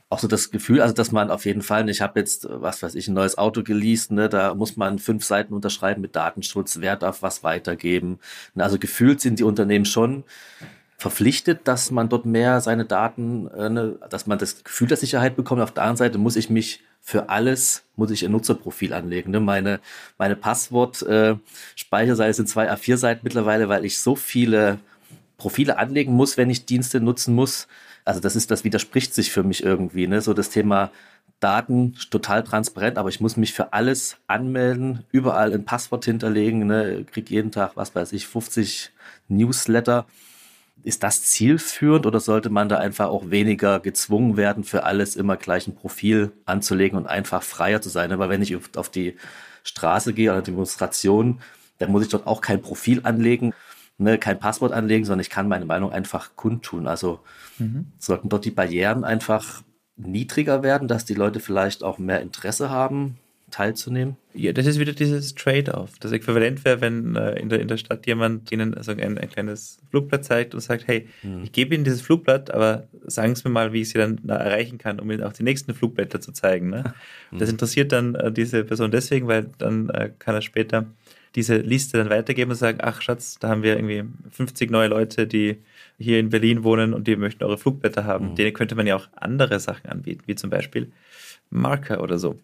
auch 0.10 0.20
so 0.20 0.28
das 0.28 0.52
Gefühl, 0.52 0.82
also 0.82 0.94
dass 0.94 1.12
man 1.12 1.32
auf 1.32 1.46
jeden 1.46 1.62
Fall, 1.62 1.90
ich 1.90 2.02
habe 2.02 2.20
jetzt, 2.20 2.48
was 2.50 2.82
weiß 2.82 2.96
ich, 2.96 3.08
ein 3.08 3.14
neues 3.14 3.38
Auto 3.38 3.64
geleast, 3.64 4.12
ne, 4.12 4.30
da 4.30 4.54
muss 4.54 4.78
man 4.78 5.00
fünf 5.00 5.26
Seiten 5.26 5.54
unterschreiben 5.54 6.02
mit 6.02 6.16
Datenschutz, 6.16 6.80
wer 6.80 6.96
darf 6.96 7.22
was 7.22 7.44
weitergeben. 7.44 8.20
Also 8.56 8.80
gefühlt 8.80 9.20
sind 9.20 9.40
die 9.40 9.44
Unternehmen 9.44 9.86
schon 9.86 10.24
verpflichtet, 10.98 11.68
dass 11.68 11.92
man 11.92 12.10
dort 12.10 12.26
mehr 12.26 12.62
seine 12.62 12.86
Daten, 12.86 13.48
äh, 13.50 13.70
ne, 13.70 14.00
dass 14.10 14.28
man 14.28 14.40
das 14.40 14.64
Gefühl 14.64 14.88
der 14.88 14.98
Sicherheit 14.98 15.36
bekommt. 15.36 15.62
Auf 15.62 15.74
der 15.74 15.84
anderen 15.84 15.98
Seite 15.98 16.18
muss 16.18 16.36
ich 16.38 16.50
mich 16.50 16.82
für 17.02 17.30
alles, 17.30 17.84
muss 17.96 18.12
ich 18.12 18.26
ein 18.26 18.32
Nutzerprofil 18.32 18.94
anlegen. 18.94 19.32
Ne? 19.32 19.40
Meine, 19.40 19.80
meine 20.18 20.36
Passwort-Speicherseite 20.36 22.30
äh, 22.30 22.34
sind 22.34 22.50
zwei 22.50 22.72
A4-Seiten 22.72 23.22
mittlerweile, 23.24 23.70
weil 23.70 23.86
ich 23.86 24.00
so 24.00 24.16
viele 24.16 24.80
Profile 25.38 25.78
anlegen 25.78 26.14
muss, 26.14 26.36
wenn 26.36 26.50
ich 26.50 26.66
Dienste 26.66 27.00
nutzen 27.00 27.36
muss. 27.36 27.68
Also 28.08 28.22
das 28.22 28.38
ist, 28.38 28.52
das 28.52 28.64
widerspricht 28.64 29.14
sich 29.14 29.32
für 29.32 29.44
mich 29.44 29.64
irgendwie. 29.64 30.08
Ne? 30.08 30.22
So 30.22 30.34
das 30.34 30.50
Thema 30.50 30.92
Daten 31.42 31.94
total 32.10 32.42
transparent, 32.42 32.98
aber 32.98 33.10
ich 33.10 33.20
muss 33.20 33.36
mich 33.36 33.54
für 33.54 33.74
alles 33.74 34.16
anmelden, 34.28 35.04
überall 35.12 35.54
ein 35.54 35.66
Passwort 35.66 36.06
hinterlegen, 36.06 36.66
ne? 36.66 37.06
krieg 37.12 37.30
jeden 37.30 37.52
Tag, 37.52 37.74
was 37.76 37.94
weiß 37.94 38.14
ich, 38.14 38.26
50 38.26 38.92
Newsletter 39.28 40.06
ist 40.84 41.04
das 41.04 41.24
zielführend 41.24 42.06
oder 42.06 42.22
sollte 42.22 42.50
man 42.50 42.70
da 42.70 42.78
einfach 42.78 43.08
auch 43.08 43.30
weniger 43.30 43.82
gezwungen 43.82 44.38
werden, 44.38 44.64
für 44.64 44.84
alles 44.84 45.18
immer 45.18 45.36
gleich 45.36 45.68
ein 45.68 45.76
Profil 45.76 46.32
anzulegen 46.46 46.98
und 46.98 47.08
einfach 47.08 47.44
freier 47.44 47.82
zu 47.82 47.90
sein? 47.90 48.14
Aber 48.14 48.30
wenn 48.30 48.42
ich 48.42 48.56
auf 48.78 48.90
die 48.90 49.18
Straße 49.64 50.14
gehe 50.14 50.32
oder 50.32 50.42
Demonstration, 50.42 51.42
dann 51.78 51.92
muss 51.92 52.04
ich 52.04 52.10
dort 52.10 52.26
auch 52.26 52.40
kein 52.40 52.62
Profil 52.62 53.02
anlegen, 53.04 53.54
ne, 53.98 54.18
kein 54.18 54.40
Passwort 54.40 54.72
anlegen, 54.72 55.06
sondern 55.06 55.22
ich 55.22 55.30
kann 55.30 55.48
meine 55.48 55.66
Meinung 55.66 55.92
einfach 55.92 56.36
kundtun. 56.36 56.88
Also 56.88 57.20
mhm. 57.58 57.88
sollten 57.98 58.30
dort 58.30 58.46
die 58.46 58.52
Barrieren 58.52 59.04
einfach 59.04 59.64
niedriger 59.96 60.64
werden, 60.64 60.88
dass 60.88 61.06
die 61.06 61.16
Leute 61.16 61.40
vielleicht 61.40 61.84
auch 61.84 61.98
mehr 61.98 62.22
Interesse 62.22 62.70
haben, 62.70 63.18
teilzunehmen? 63.52 64.18
Ja, 64.34 64.52
das 64.52 64.66
ist 64.66 64.78
wieder 64.78 64.92
dieses 64.92 65.34
Trade-off. 65.34 65.98
Das 66.00 66.12
Äquivalent 66.12 66.66
wäre, 66.66 66.82
wenn 66.82 67.16
äh, 67.16 67.40
in, 67.40 67.50
der, 67.50 67.62
in 67.62 67.68
der 67.68 67.78
Stadt 67.78 68.06
jemand 68.06 68.52
Ihnen 68.52 68.74
also 68.74 68.92
ein, 68.92 69.18
ein 69.18 69.30
kleines 69.30 69.80
Flugblatt 69.90 70.26
zeigt 70.26 70.54
und 70.54 70.60
sagt, 70.60 70.88
hey, 70.88 71.08
hm. 71.22 71.44
ich 71.44 71.54
gebe 71.54 71.74
Ihnen 71.74 71.84
dieses 71.84 72.02
Flugblatt, 72.02 72.52
aber 72.52 72.88
sagen 73.06 73.36
Sie 73.36 73.48
mir 73.48 73.54
mal, 73.54 73.74
wie 73.74 73.82
ich 73.82 73.90
Sie 73.90 73.98
dann 73.98 74.20
erreichen 74.28 74.78
kann, 74.78 75.00
um 75.00 75.10
Ihnen 75.10 75.24
auch 75.24 75.34
die 75.34 75.44
nächsten 75.44 75.74
Flugblätter 75.74 76.20
zu 76.20 76.34
zeigen. 76.34 76.70
Ne? 76.70 76.84
Hm. 77.30 77.40
Das 77.40 77.50
interessiert 77.50 77.92
dann 77.92 78.16
äh, 78.16 78.32
diese 78.32 78.64
Person 78.64 78.92
deswegen, 78.92 79.28
weil 79.28 79.50
dann 79.58 79.90
äh, 79.90 80.12
kann 80.20 80.36
er 80.36 80.42
später 80.42 80.86
diese 81.38 81.58
Liste 81.58 82.00
dann 82.00 82.10
weitergeben 82.10 82.50
und 82.50 82.58
sagen, 82.58 82.80
ach 82.82 83.00
Schatz, 83.00 83.38
da 83.40 83.50
haben 83.50 83.62
wir 83.62 83.76
irgendwie 83.76 84.04
50 84.32 84.72
neue 84.72 84.88
Leute, 84.88 85.28
die 85.28 85.58
hier 86.00 86.20
in 86.20 86.30
Berlin 86.30 86.64
wohnen 86.64 86.96
und 86.96 87.06
die 87.06 87.16
möchten 87.16 87.44
eure 87.44 87.60
Flugblätter 87.60 88.06
haben. 88.06 88.32
Mhm. 88.32 88.36
Denen 88.36 88.54
könnte 88.54 88.74
man 88.74 88.88
ja 88.88 88.96
auch 88.96 89.08
andere 89.16 89.60
Sachen 89.60 89.88
anbieten, 89.88 90.24
wie 90.26 90.34
zum 90.34 90.50
Beispiel 90.50 90.92
Marker 91.52 92.02
oder 92.02 92.18
so. 92.18 92.40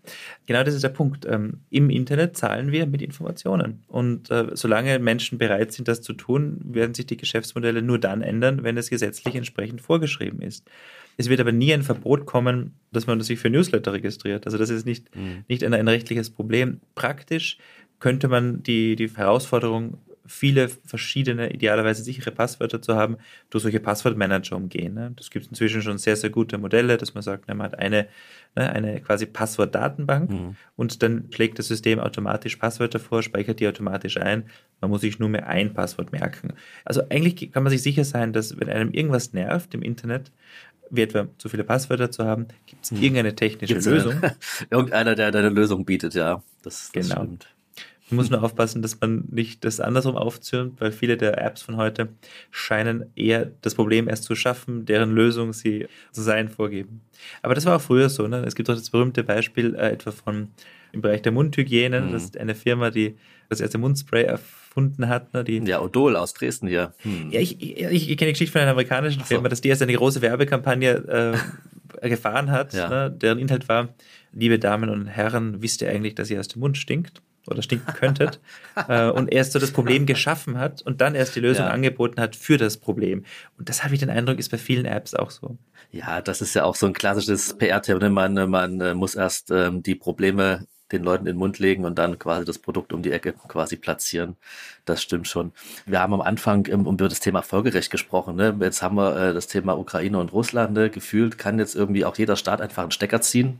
Genau 0.45 0.63
das 0.63 0.75
ist 0.75 0.84
der 0.84 0.89
Punkt. 0.89 1.25
Ähm, 1.25 1.62
Im 1.71 1.89
Internet 1.89 2.38
zahlen 2.38 2.71
wir 2.71 2.86
mit 2.86 3.01
Informationen. 3.01 3.84
Und 3.88 4.29
äh, 4.29 4.51
solange 4.53 4.99
Menschen 4.99 5.39
bereit 5.39 5.73
sind, 5.73 5.88
das 5.88 6.01
zu 6.01 6.13
tun, 6.13 6.62
werden 6.63 6.93
sich 6.93 7.08
die 7.08 7.17
Geschäftsmodelle 7.17 7.82
nur 7.82 7.97
dann 7.97 8.21
ändern, 8.21 8.63
wenn 8.63 8.77
es 8.77 8.91
gesetzlich 8.91 9.34
entsprechend 9.34 9.82
vorgeschrieben 9.82 10.39
ist. 10.39 10.69
Es 11.17 11.29
wird 11.29 11.39
aber 11.39 11.51
nie 11.51 11.73
ein 11.73 11.84
Verbot 11.84 12.25
kommen, 12.25 12.75
dass 12.91 13.08
man 13.08 13.19
sich 13.21 13.39
für 13.39 13.49
Newsletter 13.49 13.93
registriert. 13.93 14.45
Also 14.45 14.58
das 14.58 14.69
ist 14.69 14.86
nicht, 14.86 15.15
mhm. 15.15 15.43
nicht 15.47 15.63
ein, 15.63 15.73
ein 15.73 15.88
rechtliches 15.88 16.29
Problem. 16.29 16.79
Praktisch 16.95 17.58
könnte 18.04 18.28
man 18.28 18.62
die, 18.63 18.98
die 18.98 19.08
Herausforderung 19.08 19.98
viele 20.26 20.68
verschiedene, 20.68 21.54
idealerweise 21.54 22.04
sichere 22.04 22.32
Passwörter 22.32 22.82
zu 22.82 22.96
haben, 22.98 23.16
durch 23.50 23.62
solche 23.63 23.80
Passwortmanager 23.80 24.58
umgehen. 24.58 24.94
Ne? 24.94 25.13
Das 25.16 25.30
gibt 25.30 25.48
inzwischen 25.48 25.82
schon 25.82 25.98
sehr, 25.98 26.18
sehr 26.18 26.30
gute 26.30 26.58
Modelle, 26.58 26.98
dass 26.98 27.13
man 27.13 27.24
sagt, 27.24 27.48
man 27.48 27.62
hat 27.62 27.80
eine, 27.80 28.10
ne, 28.58 28.70
eine 28.70 29.00
quasi 29.00 29.26
Passwortdatenbank 29.26 30.32
mhm. 30.32 30.56
und 30.76 31.02
dann 31.02 31.30
schlägt 31.32 31.60
das 31.60 31.70
System 31.70 32.02
automatisch 32.02 32.58
Passwörter 32.58 33.00
vor, 33.00 33.24
speichert 33.24 33.62
die 33.62 33.70
automatisch 33.70 34.18
ein. 34.18 34.48
Man 34.82 34.92
muss 34.92 35.00
sich 35.00 35.18
nur 35.18 35.30
mehr 35.30 35.48
ein 35.48 35.74
Passwort 35.74 36.12
merken. 36.12 36.52
Also 36.84 37.04
eigentlich 37.10 37.54
kann 37.54 37.63
man 37.63 37.72
sich 37.72 37.84
sicher 37.84 38.04
sein, 38.04 38.34
dass 38.34 38.60
wenn 38.60 38.68
einem 38.68 38.92
irgendwas 38.92 39.32
nervt 39.32 39.74
im 39.74 39.82
Internet, 39.82 40.30
wie 40.89 41.04
etwa 41.04 41.30
zu 41.38 41.48
viele 41.48 41.63
Passwörter 41.63 42.12
zu 42.12 42.26
haben, 42.26 42.48
gibt 42.66 42.84
es 42.84 42.92
mhm. 42.92 42.98
irgendeine 42.98 43.34
technische 43.34 43.76
Gibt's 43.76 43.86
Lösung. 43.86 44.16
Irgendeiner, 44.70 45.16
der 45.16 45.28
eine 45.28 45.48
Lösung 45.48 45.86
bietet, 45.86 46.16
ja. 46.16 46.44
Das, 46.63 46.92
das 46.92 47.08
genau. 47.08 47.24
stimmt. 47.24 47.53
Man 48.13 48.26
muss 48.26 48.30
nur 48.30 48.43
aufpassen, 48.43 48.82
dass 48.82 48.99
man 48.99 49.26
nicht 49.32 49.65
das 49.65 49.80
andersrum 49.80 50.15
aufzürnt, 50.15 50.80
weil 50.80 50.91
viele 50.91 51.17
der 51.17 51.43
Apps 51.43 51.62
von 51.62 51.78
heute 51.78 52.10
scheinen 52.52 53.06
eher 53.15 53.52
das 53.62 53.76
Problem 53.76 54.08
erst 54.08 54.23
zu 54.23 54.36
schaffen, 54.36 54.86
deren 54.86 55.13
Lösung 55.13 55.54
sie 55.54 55.88
zu 56.12 56.21
sein 56.21 56.49
vorgeben. 56.49 57.02
Aber 57.41 57.56
das 57.56 57.65
war 57.65 57.78
auch 57.78 57.82
früher 57.82 58.10
so. 58.10 58.28
Ne? 58.28 58.43
Es 58.45 58.56
gibt 58.56 58.69
auch 58.69 58.76
das 58.76 58.89
berühmte 58.89 59.23
Beispiel 59.23 59.76
äh, 59.76 59.91
etwa 59.91 60.12
von 60.12 60.49
im 60.91 61.02
Bereich 61.02 61.23
der 61.23 61.32
Mundhygiene. 61.32 62.02
Mhm. 62.02 62.12
Das 62.12 62.23
ist 62.23 62.38
eine 62.38 62.56
Firma, 62.56 62.91
die 62.91 63.17
das 63.49 63.60
erste 63.60 63.78
Mundspray 63.78 64.23
erfunden 64.23 65.10
hat. 65.10 65.34
Ne, 65.34 65.43
die, 65.43 65.58
ja, 65.58 65.82
Odol 65.82 66.15
aus 66.15 66.34
Dresden 66.34 66.67
hier. 66.67 66.93
Hm. 66.99 67.32
Ja, 67.32 67.39
ich, 67.39 67.62
ich, 67.62 68.10
ich 68.10 68.17
kenne 68.17 68.30
die 68.30 68.34
Geschichte 68.34 68.52
von 68.52 68.62
einer 68.62 68.71
amerikanischen 68.71 69.21
so. 69.21 69.26
Firma, 69.26 69.49
dass 69.49 69.62
die 69.62 69.69
erst 69.69 69.82
eine 69.82 69.93
große 69.93 70.21
Werbekampagne 70.21 71.38
äh, 72.02 72.10
gefahren 72.10 72.52
hat, 72.52 72.73
ja. 72.73 72.89
ne, 72.89 73.12
deren 73.12 73.39
Inhalt 73.39 73.67
war, 73.67 73.89
liebe 74.32 74.60
Damen 74.60 74.89
und 74.89 75.08
Herren, 75.08 75.62
wisst 75.62 75.82
ihr 75.82 75.89
eigentlich, 75.89 76.15
dass 76.15 76.30
ihr 76.30 76.39
aus 76.39 76.47
dem 76.47 76.62
Mund 76.62 76.78
stinkt? 76.78 77.21
Oder 77.47 77.62
stinken 77.62 77.93
könntet 77.93 78.39
äh, 78.88 79.10
und 79.10 79.32
erst 79.32 79.51
so 79.53 79.60
das 79.60 79.71
Problem 79.71 80.06
geschaffen 80.06 80.58
hat 80.58 80.82
und 80.82 81.01
dann 81.01 81.15
erst 81.15 81.36
die 81.36 81.39
Lösung 81.39 81.65
ja. 81.65 81.71
angeboten 81.71 82.19
hat 82.21 82.36
für 82.36 82.58
das 82.58 82.77
Problem. 82.77 83.25
Und 83.58 83.69
das 83.69 83.84
habe 83.84 83.93
ich 83.93 83.99
den 83.99 84.10
Eindruck, 84.10 84.39
ist 84.39 84.49
bei 84.49 84.58
vielen 84.58 84.86
Apps 84.86 85.13
auch 85.13 85.32
so. 85.32 85.58
Ja, 85.91 86.21
das 86.21 86.41
ist 86.41 86.53
ja 86.53 86.63
auch 86.63 86.75
so 86.75 86.88
ein 86.88 86.93
klassisches 86.93 87.56
PR-Thema. 87.58 88.10
Man, 88.10 88.49
man 88.49 88.82
äh, 88.82 88.93
muss 88.93 89.15
erst 89.15 89.51
ähm, 89.51 89.84
die 89.84 89.95
Probleme 89.95 90.65
den 90.93 91.03
Leuten 91.03 91.27
in 91.27 91.34
den 91.34 91.39
Mund 91.39 91.60
legen 91.60 91.86
und 91.86 91.97
dann 91.97 92.17
quasi 92.17 92.45
das 92.45 92.60
Produkt 92.60 92.93
um 92.93 93.01
die 93.01 93.12
Ecke 93.12 93.34
quasi 93.34 93.75
platzieren. 93.75 94.36
Das 94.86 95.01
stimmt 95.01 95.27
schon. 95.27 95.51
Wir 95.86 95.99
haben 95.99 96.13
am 96.13 96.21
Anfang 96.21 96.67
um, 96.67 96.86
über 96.86 97.10
das 97.10 97.19
Thema 97.19 97.41
Völkerrecht 97.41 97.91
gesprochen. 97.91 98.36
Ne? 98.36 98.56
Jetzt 98.62 98.82
haben 98.82 98.95
wir 98.95 99.15
äh, 99.15 99.34
das 99.34 99.47
Thema 99.47 99.77
Ukraine 99.77 100.19
und 100.19 100.32
Russland. 100.32 100.73
Ne? 100.73 100.89
Gefühlt 100.89 101.38
kann 101.38 101.60
jetzt 101.60 101.75
irgendwie 101.75 102.06
auch 102.06 102.17
jeder 102.17 102.36
Staat 102.36 102.62
einfach 102.62 102.84
einen 102.84 102.91
Stecker 102.91 103.21
ziehen, 103.21 103.60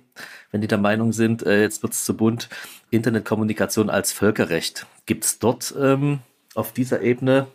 wenn 0.51 0.61
die 0.61 0.67
der 0.67 0.77
Meinung 0.77 1.11
sind, 1.11 1.43
äh, 1.43 1.61
jetzt 1.61 1.83
wird 1.83 1.93
es 1.93 2.05
zu 2.05 2.15
bunt. 2.15 2.49
Internetkommunikation 2.91 3.89
als 3.89 4.13
Völkerrecht. 4.13 4.85
Gibt 5.05 5.25
es 5.25 5.39
dort 5.39 5.73
ähm, 5.79 6.19
auf 6.55 6.71
dieser 6.71 7.01
Ebene 7.01 7.47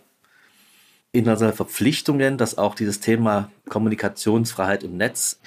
internationale 1.12 1.56
Verpflichtungen, 1.56 2.36
dass 2.36 2.58
auch 2.58 2.74
dieses 2.74 3.00
Thema 3.00 3.50
Kommunikationsfreiheit 3.68 4.82
im 4.82 4.96
Netz 4.96 5.40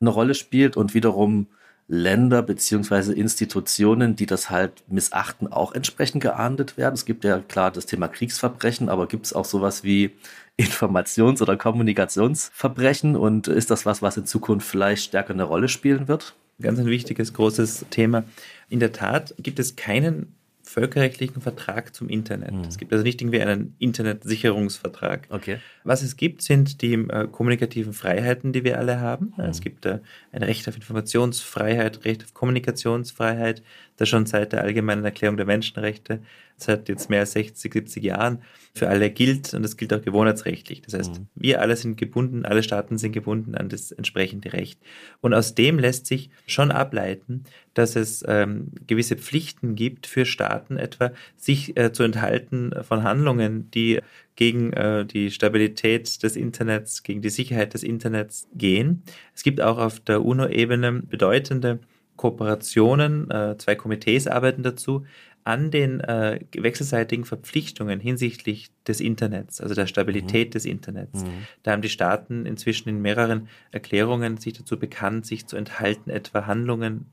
eine 0.00 0.10
Rolle 0.10 0.34
spielt 0.34 0.76
und 0.76 0.94
wiederum 0.94 1.46
Länder 1.88 2.42
beziehungsweise 2.42 3.14
Institutionen, 3.14 4.16
die 4.16 4.26
das 4.26 4.50
halt 4.50 4.82
missachten, 4.88 5.52
auch 5.52 5.72
entsprechend 5.72 6.22
geahndet 6.22 6.76
werden. 6.76 6.94
Es 6.94 7.04
gibt 7.04 7.24
ja 7.24 7.38
klar 7.38 7.70
das 7.70 7.86
Thema 7.86 8.08
Kriegsverbrechen, 8.08 8.88
aber 8.88 9.06
gibt 9.06 9.26
es 9.26 9.32
auch 9.32 9.44
sowas 9.44 9.84
wie 9.84 10.10
Informations- 10.58 11.42
oder 11.42 11.56
Kommunikationsverbrechen 11.56 13.14
und 13.14 13.46
ist 13.46 13.70
das 13.70 13.86
was, 13.86 14.02
was 14.02 14.16
in 14.16 14.26
Zukunft 14.26 14.68
vielleicht 14.68 15.04
stärker 15.04 15.34
eine 15.34 15.44
Rolle 15.44 15.68
spielen 15.68 16.08
wird? 16.08 16.34
Ganz 16.60 16.78
ein 16.78 16.86
wichtiges, 16.86 17.34
großes 17.34 17.86
Thema. 17.90 18.24
In 18.70 18.80
der 18.80 18.92
Tat 18.92 19.34
gibt 19.38 19.58
es 19.58 19.76
keinen 19.76 20.35
völkerrechtlichen 20.76 21.40
Vertrag 21.40 21.94
zum 21.94 22.10
Internet. 22.10 22.52
Mhm. 22.52 22.64
Es 22.64 22.76
gibt 22.76 22.92
also 22.92 23.02
nicht 23.02 23.22
irgendwie 23.22 23.40
einen 23.40 23.74
Internetsicherungsvertrag. 23.78 25.26
Okay. 25.30 25.56
Was 25.84 26.02
es 26.02 26.18
gibt, 26.18 26.42
sind 26.42 26.82
die 26.82 26.92
äh, 26.92 27.26
kommunikativen 27.32 27.94
Freiheiten, 27.94 28.52
die 28.52 28.62
wir 28.62 28.78
alle 28.78 29.00
haben. 29.00 29.32
Mhm. 29.38 29.44
Es 29.44 29.62
gibt 29.62 29.86
äh, 29.86 30.00
ein 30.32 30.42
Recht 30.42 30.68
auf 30.68 30.76
Informationsfreiheit, 30.76 32.04
Recht 32.04 32.24
auf 32.24 32.34
Kommunikationsfreiheit, 32.34 33.62
das 33.96 34.10
schon 34.10 34.26
seit 34.26 34.52
der 34.52 34.62
Allgemeinen 34.62 35.02
Erklärung 35.02 35.38
der 35.38 35.46
Menschenrechte 35.46 36.20
seit 36.56 36.88
jetzt 36.88 37.10
mehr 37.10 37.20
als 37.20 37.32
60, 37.32 37.72
70 37.72 38.02
Jahren 38.02 38.42
für 38.74 38.88
alle 38.88 39.10
gilt 39.10 39.54
und 39.54 39.62
das 39.62 39.76
gilt 39.76 39.92
auch 39.92 40.02
gewohnheitsrechtlich. 40.02 40.82
Das 40.82 40.94
heißt, 40.94 41.20
mhm. 41.20 41.28
wir 41.34 41.60
alle 41.60 41.76
sind 41.76 41.96
gebunden, 41.96 42.44
alle 42.44 42.62
Staaten 42.62 42.98
sind 42.98 43.12
gebunden 43.12 43.54
an 43.54 43.68
das 43.68 43.90
entsprechende 43.92 44.52
Recht. 44.52 44.80
Und 45.20 45.34
aus 45.34 45.54
dem 45.54 45.78
lässt 45.78 46.06
sich 46.06 46.30
schon 46.46 46.70
ableiten, 46.70 47.44
dass 47.74 47.96
es 47.96 48.24
ähm, 48.26 48.72
gewisse 48.86 49.16
Pflichten 49.16 49.74
gibt 49.74 50.06
für 50.06 50.26
Staaten, 50.26 50.76
etwa 50.76 51.12
sich 51.36 51.76
äh, 51.76 51.92
zu 51.92 52.02
enthalten 52.02 52.72
von 52.82 53.02
Handlungen, 53.02 53.70
die 53.70 54.00
gegen 54.34 54.72
äh, 54.72 55.04
die 55.06 55.30
Stabilität 55.30 56.22
des 56.22 56.36
Internets, 56.36 57.02
gegen 57.02 57.22
die 57.22 57.30
Sicherheit 57.30 57.74
des 57.74 57.82
Internets 57.82 58.48
gehen. 58.54 59.02
Es 59.34 59.42
gibt 59.42 59.60
auch 59.60 59.78
auf 59.78 60.00
der 60.00 60.24
UNO-Ebene 60.24 61.02
bedeutende 61.02 61.80
Kooperationen, 62.16 63.30
äh, 63.30 63.56
zwei 63.58 63.74
Komitees 63.74 64.26
arbeiten 64.26 64.62
dazu, 64.62 65.04
an 65.46 65.70
den 65.70 66.00
äh, 66.00 66.40
wechselseitigen 66.56 67.24
Verpflichtungen 67.24 68.00
hinsichtlich 68.00 68.70
des 68.88 69.00
Internets, 69.00 69.60
also 69.60 69.76
der 69.76 69.86
Stabilität 69.86 70.48
mhm. 70.48 70.50
des 70.50 70.64
Internets. 70.64 71.22
Mhm. 71.22 71.46
Da 71.62 71.70
haben 71.70 71.82
die 71.82 71.88
Staaten 71.88 72.46
inzwischen 72.46 72.88
in 72.88 73.00
mehreren 73.00 73.46
Erklärungen 73.70 74.38
sich 74.38 74.54
dazu 74.54 74.76
bekannt, 74.76 75.24
sich 75.24 75.46
zu 75.46 75.56
enthalten, 75.56 76.10
etwa 76.10 76.46
Handlungen, 76.46 77.06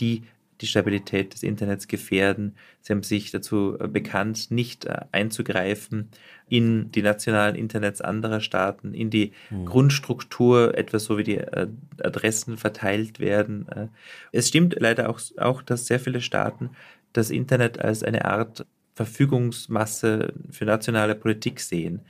die 0.00 0.22
die 0.62 0.66
Stabilität 0.66 1.34
des 1.34 1.42
Internets 1.42 1.86
gefährden. 1.86 2.54
Sie 2.80 2.92
haben 2.94 3.02
sich 3.02 3.30
dazu 3.30 3.76
äh, 3.78 3.86
bekannt, 3.86 4.50
nicht 4.50 4.86
äh, 4.86 5.00
einzugreifen 5.12 6.08
in 6.48 6.90
die 6.90 7.02
nationalen 7.02 7.54
Internets 7.54 8.00
anderer 8.00 8.40
Staaten, 8.40 8.94
in 8.94 9.10
die 9.10 9.32
mhm. 9.50 9.66
Grundstruktur, 9.66 10.78
etwas 10.78 11.04
so 11.04 11.18
wie 11.18 11.24
die 11.24 11.36
äh, 11.36 11.68
Adressen 12.02 12.56
verteilt 12.56 13.20
werden. 13.20 13.66
Es 14.32 14.48
stimmt 14.48 14.76
leider 14.78 15.10
auch, 15.10 15.20
auch, 15.36 15.60
dass 15.60 15.86
sehr 15.86 16.00
viele 16.00 16.22
Staaten 16.22 16.70
das 17.14 17.30
Internet 17.30 17.80
als 17.80 18.02
eine 18.02 18.26
Art 18.26 18.66
Verfügungsmasse 18.94 20.34
für 20.50 20.66
nationale 20.66 21.14
Politik 21.14 21.60
sehen. 21.60 22.02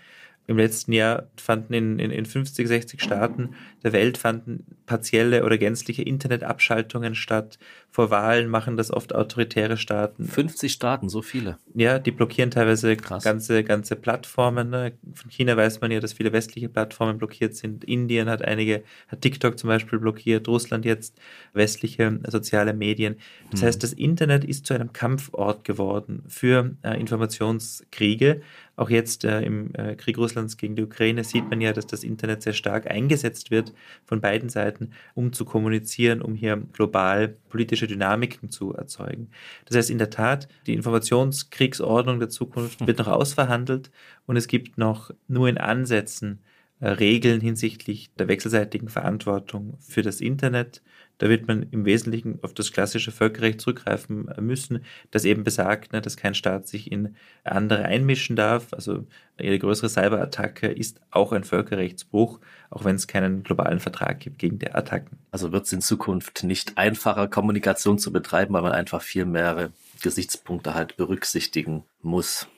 Im 0.47 0.59
letzten 0.59 0.93
Jahr 0.93 1.29
fanden 1.37 1.73
in, 1.73 1.99
in, 1.99 2.11
in 2.11 2.27
50, 2.27 2.69
60 2.69 3.03
Staaten 3.03 3.55
der 3.85 3.93
Welt 3.93 4.17
fanden 4.17 4.65
partielle 4.87 5.45
oder 5.45 5.59
gänzliche 5.59 6.03
Internetabschaltungen 6.03 7.15
statt. 7.15 7.59
Vor 7.91 8.11
Wahlen 8.11 8.49
machen 8.49 8.77
das 8.77 8.91
oft 8.91 9.15
autoritäre 9.15 9.77
Staaten. 9.77 10.25
50 10.25 10.73
Staaten, 10.73 11.09
so 11.09 11.23
viele. 11.23 11.59
Ja, 11.75 11.99
die 11.99 12.11
blockieren 12.11 12.51
teilweise 12.51 12.97
Krass. 12.97 13.23
ganze, 13.23 13.63
ganze 13.63 13.95
Plattformen. 13.95 14.71
Ne? 14.71 14.93
Von 15.13 15.31
China 15.31 15.57
weiß 15.57 15.81
man 15.81 15.91
ja, 15.91 16.01
dass 16.01 16.15
viele 16.15 16.33
westliche 16.33 16.69
Plattformen 16.69 17.19
blockiert 17.19 17.55
sind. 17.55 17.85
Indien 17.85 18.29
hat 18.29 18.43
einige, 18.43 18.83
hat 19.09 19.21
TikTok 19.21 19.59
zum 19.59 19.69
Beispiel 19.69 19.99
blockiert, 19.99 20.49
Russland 20.49 20.85
jetzt 20.85 21.19
westliche 21.53 22.21
soziale 22.27 22.73
Medien. 22.73 23.17
Das 23.51 23.61
hm. 23.61 23.67
heißt, 23.67 23.83
das 23.83 23.93
Internet 23.93 24.45
ist 24.45 24.67
zu 24.67 24.75
einem 24.75 24.93
Kampfort 24.93 25.65
geworden 25.65 26.25
für 26.27 26.75
äh, 26.83 26.99
Informationskriege. 26.99 28.41
Auch 28.77 28.91
jetzt 28.91 29.25
äh, 29.25 29.43
im 29.43 29.75
äh, 29.75 29.95
Krieg 29.95 30.19
Russlands 30.19 30.57
gegen 30.57 30.77
die 30.77 30.83
Ukraine 30.83 31.25
sieht 31.25 31.49
man 31.49 31.61
ja, 31.61 31.73
dass 31.73 31.87
das 31.87 32.03
Internet 32.03 32.43
sehr 32.43 32.53
stark 32.53 32.91
eingesetzt 32.91 33.51
wird 33.51 33.73
von 34.05 34.21
beiden 34.21 34.49
Seiten, 34.49 34.91
um 35.15 35.33
zu 35.33 35.45
kommunizieren, 35.45 36.23
um 36.23 36.35
hier 36.35 36.57
global 36.73 37.37
politische 37.49 37.87
Dynamiken 37.87 38.51
zu 38.51 38.75
erzeugen. 38.75 39.31
Das 39.67 39.77
heißt, 39.77 39.91
in 39.91 39.99
der 39.99 40.11
Tat, 40.11 40.49
die 40.67 40.75
Informationskriegsordnung 40.75 42.19
der 42.19 42.29
Zukunft 42.29 42.87
wird 42.87 42.99
noch 42.99 43.09
ausverhandelt 43.09 43.91
und 44.27 44.37
es 44.37 44.49
gibt 44.49 44.79
noch 44.79 45.11
nur 45.29 45.49
in 45.49 45.59
Ansätzen 45.59 46.41
äh, 46.81 46.89
Regeln 46.89 47.41
hinsichtlich 47.41 48.11
der 48.19 48.29
wechselseitigen 48.29 48.89
Verantwortung 48.89 49.79
für 49.81 50.03
das 50.03 50.21
Internet. 50.21 50.83
Da 51.19 51.29
wird 51.29 51.47
man 51.47 51.67
im 51.71 51.85
Wesentlichen 51.85 52.39
auf 52.43 52.55
das 52.55 52.73
klassische 52.73 53.13
Völkerrecht 53.13 53.61
zurückgreifen 53.61 54.29
müssen, 54.41 54.85
das 55.11 55.25
eben 55.25 55.45
besagt, 55.45 55.93
ne, 55.93 56.01
dass 56.01 56.17
kein 56.17 56.35
Staat 56.35 56.67
sich 56.67 56.91
in 56.91 57.15
andere 57.45 57.85
einmischen 57.85 58.35
darf. 58.35 58.73
Also 58.73 59.07
jede 59.39 59.59
größere 59.59 59.89
Cyberattacke 59.89 60.67
ist 60.67 61.01
auch 61.11 61.33
ein 61.33 61.45
Völkerrechtsbruch, 61.45 62.41
auch 62.71 62.85
wenn 62.85 62.97
es 62.97 63.07
keinen 63.07 63.45
globalen 63.45 63.81
Vertrag 63.81 64.21
gibt 64.21 64.39
gegen 64.39 64.59
die 64.59 64.73
Attacken. 64.73 65.19
Also 65.31 65.53
wird 65.53 65.67
es 65.67 65.73
in 65.73 65.81
Zukunft 65.81 66.43
nicht 66.43 66.77
einfacher, 66.79 67.29
Kommunikation 67.29 67.99
zu 67.99 68.13
betreiben, 68.13 68.55
weil 68.55 68.63
man 68.63 68.73
einfach 68.73 69.03
viel 69.03 69.25
mehr 69.25 69.71
Gesichtspunkte 70.03 70.75
halt 70.75 70.97
berücksichtigen 70.97 71.85
muss. 72.03 72.49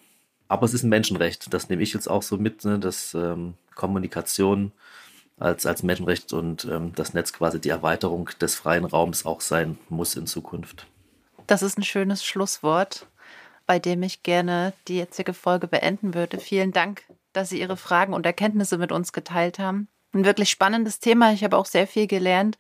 Aber 0.49 0.65
es 0.65 0.75
ist 0.75 0.83
ein 0.83 0.91
Menschenrecht, 0.91 1.53
das 1.53 1.69
nehme 1.69 1.83
ich 1.83 1.93
jetzt 1.93 2.09
auch 2.09 2.23
so 2.23 2.39
mit, 2.39 2.65
ne, 2.65 2.79
dass 2.79 3.15
ähm, 3.15 3.55
Kommunikation 3.75 4.73
als, 5.39 5.67
als 5.67 5.83
Menschenrecht 5.83 6.33
und 6.33 6.65
ähm, 6.65 6.93
das 6.95 7.15
Netz 7.15 7.33
quasi 7.33 7.61
die 7.61 7.69
Erweiterung 7.69 8.31
des 8.41 8.55
freien 8.55 8.85
Raums 8.85 9.27
auch 9.27 9.41
sein 9.41 9.79
muss 9.89 10.15
in 10.17 10.27
Zukunft. 10.27 10.87
Das 11.47 11.63
ist 11.63 11.79
ein 11.79 11.85
schönes 11.85 12.25
Schlusswort, 12.25 13.07
bei 13.67 13.79
dem 13.79 14.03
ich 14.03 14.23
gerne 14.23 14.73
die 14.89 14.97
jetzige 14.97 15.35
Folge 15.35 15.69
beenden 15.69 16.15
würde. 16.15 16.39
Vielen 16.39 16.73
Dank, 16.73 17.03
dass 17.33 17.51
Sie 17.51 17.61
Ihre 17.61 17.77
Fragen 17.77 18.15
und 18.15 18.27
Erkenntnisse 18.27 18.79
mit 18.79 18.93
uns 18.93 19.13
geteilt 19.13 19.59
haben. 19.59 19.89
Ein 20.13 20.25
wirklich 20.25 20.51
spannendes 20.51 20.99
Thema. 20.99 21.33
Ich 21.33 21.45
habe 21.45 21.57
auch 21.57 21.67
sehr 21.67 21.87
viel 21.87 22.07
gelernt. 22.07 22.57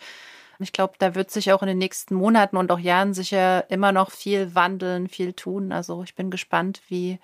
Ich 0.58 0.72
glaube, 0.72 0.94
da 0.98 1.14
wird 1.14 1.30
sich 1.30 1.52
auch 1.52 1.62
in 1.62 1.68
den 1.68 1.78
nächsten 1.78 2.14
Monaten 2.14 2.56
und 2.56 2.70
auch 2.70 2.78
Jahren 2.78 3.12
sicher 3.12 3.70
immer 3.70 3.92
noch 3.92 4.10
viel 4.10 4.54
wandeln, 4.54 5.08
viel 5.08 5.32
tun. 5.32 5.72
Also 5.72 6.02
ich 6.02 6.14
bin 6.14 6.30
gespannt, 6.30 6.80
wie 6.88 7.18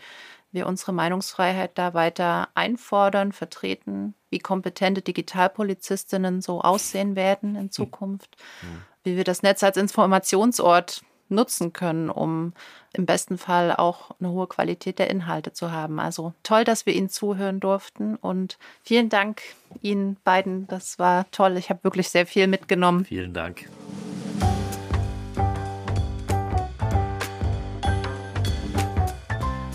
wir 0.53 0.67
unsere 0.67 0.93
Meinungsfreiheit 0.93 1.73
da 1.75 1.95
weiter 1.95 2.49
einfordern, 2.55 3.33
vertreten, 3.33 4.15
wie 4.31 4.39
kompetente 4.39 5.03
Digitalpolizistinnen 5.03 6.41
so 6.41 6.61
aussehen 6.61 7.17
werden 7.17 7.57
in 7.57 7.71
Zukunft, 7.71 8.37
mhm. 8.63 8.83
wie 9.05 9.17
wir 9.17 9.25
das 9.25 9.43
Netz 9.43 9.63
als 9.63 9.77
Informationsort 9.77 11.03
nutzen 11.33 11.73
können, 11.73 12.11
um 12.11 12.53
im 12.93 13.07
besten 13.07 13.39
Fall 13.39 13.75
auch 13.75 14.11
eine 14.21 14.31
hohe 14.31 14.47
Qualität 14.47 14.99
der 14.99 15.11
Inhalte 15.11 15.53
zu 15.53 15.73
haben. 15.73 15.99
Also 15.99 16.35
toll, 16.43 16.65
dass 16.65 16.87
wir 16.87 16.95
Ihnen 16.95 17.09
zuhören 17.09 17.59
durften 17.59 18.17
und 18.17 18.59
vielen 18.83 19.09
Dank 19.09 19.43
Ihnen 19.81 20.19
beiden. 20.25 20.67
Das 20.69 20.99
war 20.99 21.31
toll. 21.31 21.57
Ich 21.57 21.71
habe 21.71 21.83
wirklich 21.85 22.11
sehr 22.11 22.27
viel 22.27 22.47
mitgenommen. 22.47 23.05
Vielen 23.07 23.33
Dank. 23.33 23.69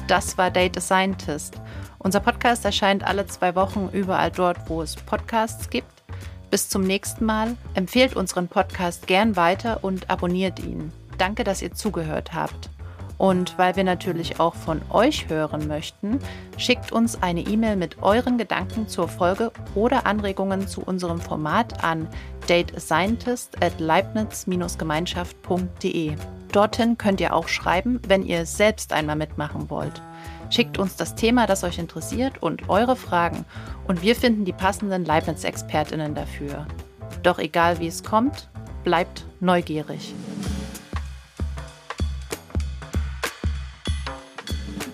Das 0.07 0.37
war 0.37 0.51
Data 0.51 0.79
Scientist. 0.79 1.55
Unser 1.99 2.21
Podcast 2.21 2.63
erscheint 2.63 3.03
alle 3.03 3.27
zwei 3.27 3.55
Wochen 3.55 3.89
überall 3.91 4.31
dort, 4.31 4.69
wo 4.69 4.81
es 4.81 4.95
Podcasts 4.95 5.69
gibt. 5.69 5.91
Bis 6.49 6.69
zum 6.69 6.83
nächsten 6.83 7.25
Mal. 7.25 7.57
Empfehlt 7.73 8.15
unseren 8.15 8.47
Podcast 8.47 9.05
gern 9.07 9.35
weiter 9.35 9.83
und 9.83 10.09
abonniert 10.09 10.59
ihn. 10.59 10.93
Danke, 11.17 11.43
dass 11.43 11.61
ihr 11.61 11.73
zugehört 11.73 12.33
habt. 12.33 12.69
Und 13.17 13.57
weil 13.57 13.75
wir 13.75 13.83
natürlich 13.83 14.39
auch 14.39 14.55
von 14.55 14.81
euch 14.91 15.27
hören 15.27 15.67
möchten, 15.67 16.19
schickt 16.55 16.93
uns 16.93 17.21
eine 17.21 17.41
E-Mail 17.41 17.75
mit 17.75 18.01
euren 18.01 18.37
Gedanken 18.37 18.87
zur 18.87 19.09
Folge 19.09 19.51
oder 19.75 20.05
Anregungen 20.05 20.69
zu 20.69 20.81
unserem 20.81 21.19
Format 21.19 21.83
an 21.83 22.07
dateascientist 22.47 23.61
at 23.61 23.77
leibniz-gemeinschaft.de. 23.79 26.15
Dorthin 26.57 26.97
könnt 26.97 27.21
ihr 27.21 27.35
auch 27.35 27.49
schreiben, 27.49 28.01
wenn 28.07 28.25
ihr 28.25 28.47
selbst 28.47 28.91
einmal 28.91 29.15
mitmachen 29.15 29.69
wollt. 29.69 30.01
Schickt 30.49 30.79
uns 30.79 30.95
das 30.95 31.13
Thema, 31.13 31.45
das 31.45 31.63
euch 31.63 31.77
interessiert 31.77 32.41
und 32.41 32.67
eure 32.67 32.95
Fragen 32.95 33.45
und 33.87 34.01
wir 34.01 34.15
finden 34.15 34.43
die 34.43 34.53
passenden 34.53 35.05
Leibniz-ExpertInnen 35.05 36.15
dafür. 36.15 36.65
Doch 37.21 37.37
egal 37.37 37.79
wie 37.79 37.85
es 37.85 38.03
kommt, 38.03 38.49
bleibt 38.83 39.23
neugierig. 39.39 40.15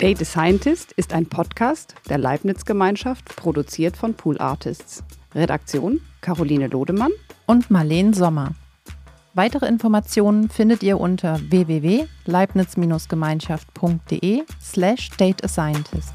Date 0.01 0.21
a 0.21 0.25
Scientist 0.25 0.91
ist 0.91 1.13
ein 1.13 1.27
Podcast 1.27 1.95
der 2.09 2.17
Leibniz-Gemeinschaft, 2.17 3.37
produziert 3.37 3.95
von 3.95 4.15
Pool 4.15 4.37
Artists. 4.37 5.01
Redaktion 5.33 6.01
Caroline 6.19 6.67
Lodemann 6.67 7.13
und 7.45 7.71
Marleen 7.71 8.11
Sommer. 8.13 8.53
Weitere 9.35 9.65
Informationen 9.65 10.47
findet 10.47 10.83
ihr 10.83 10.99
unter 10.99 11.39
www.leibniz-gemeinschaft.de 11.49 14.43
slash 14.61 15.09
dateascientist. 15.17 16.13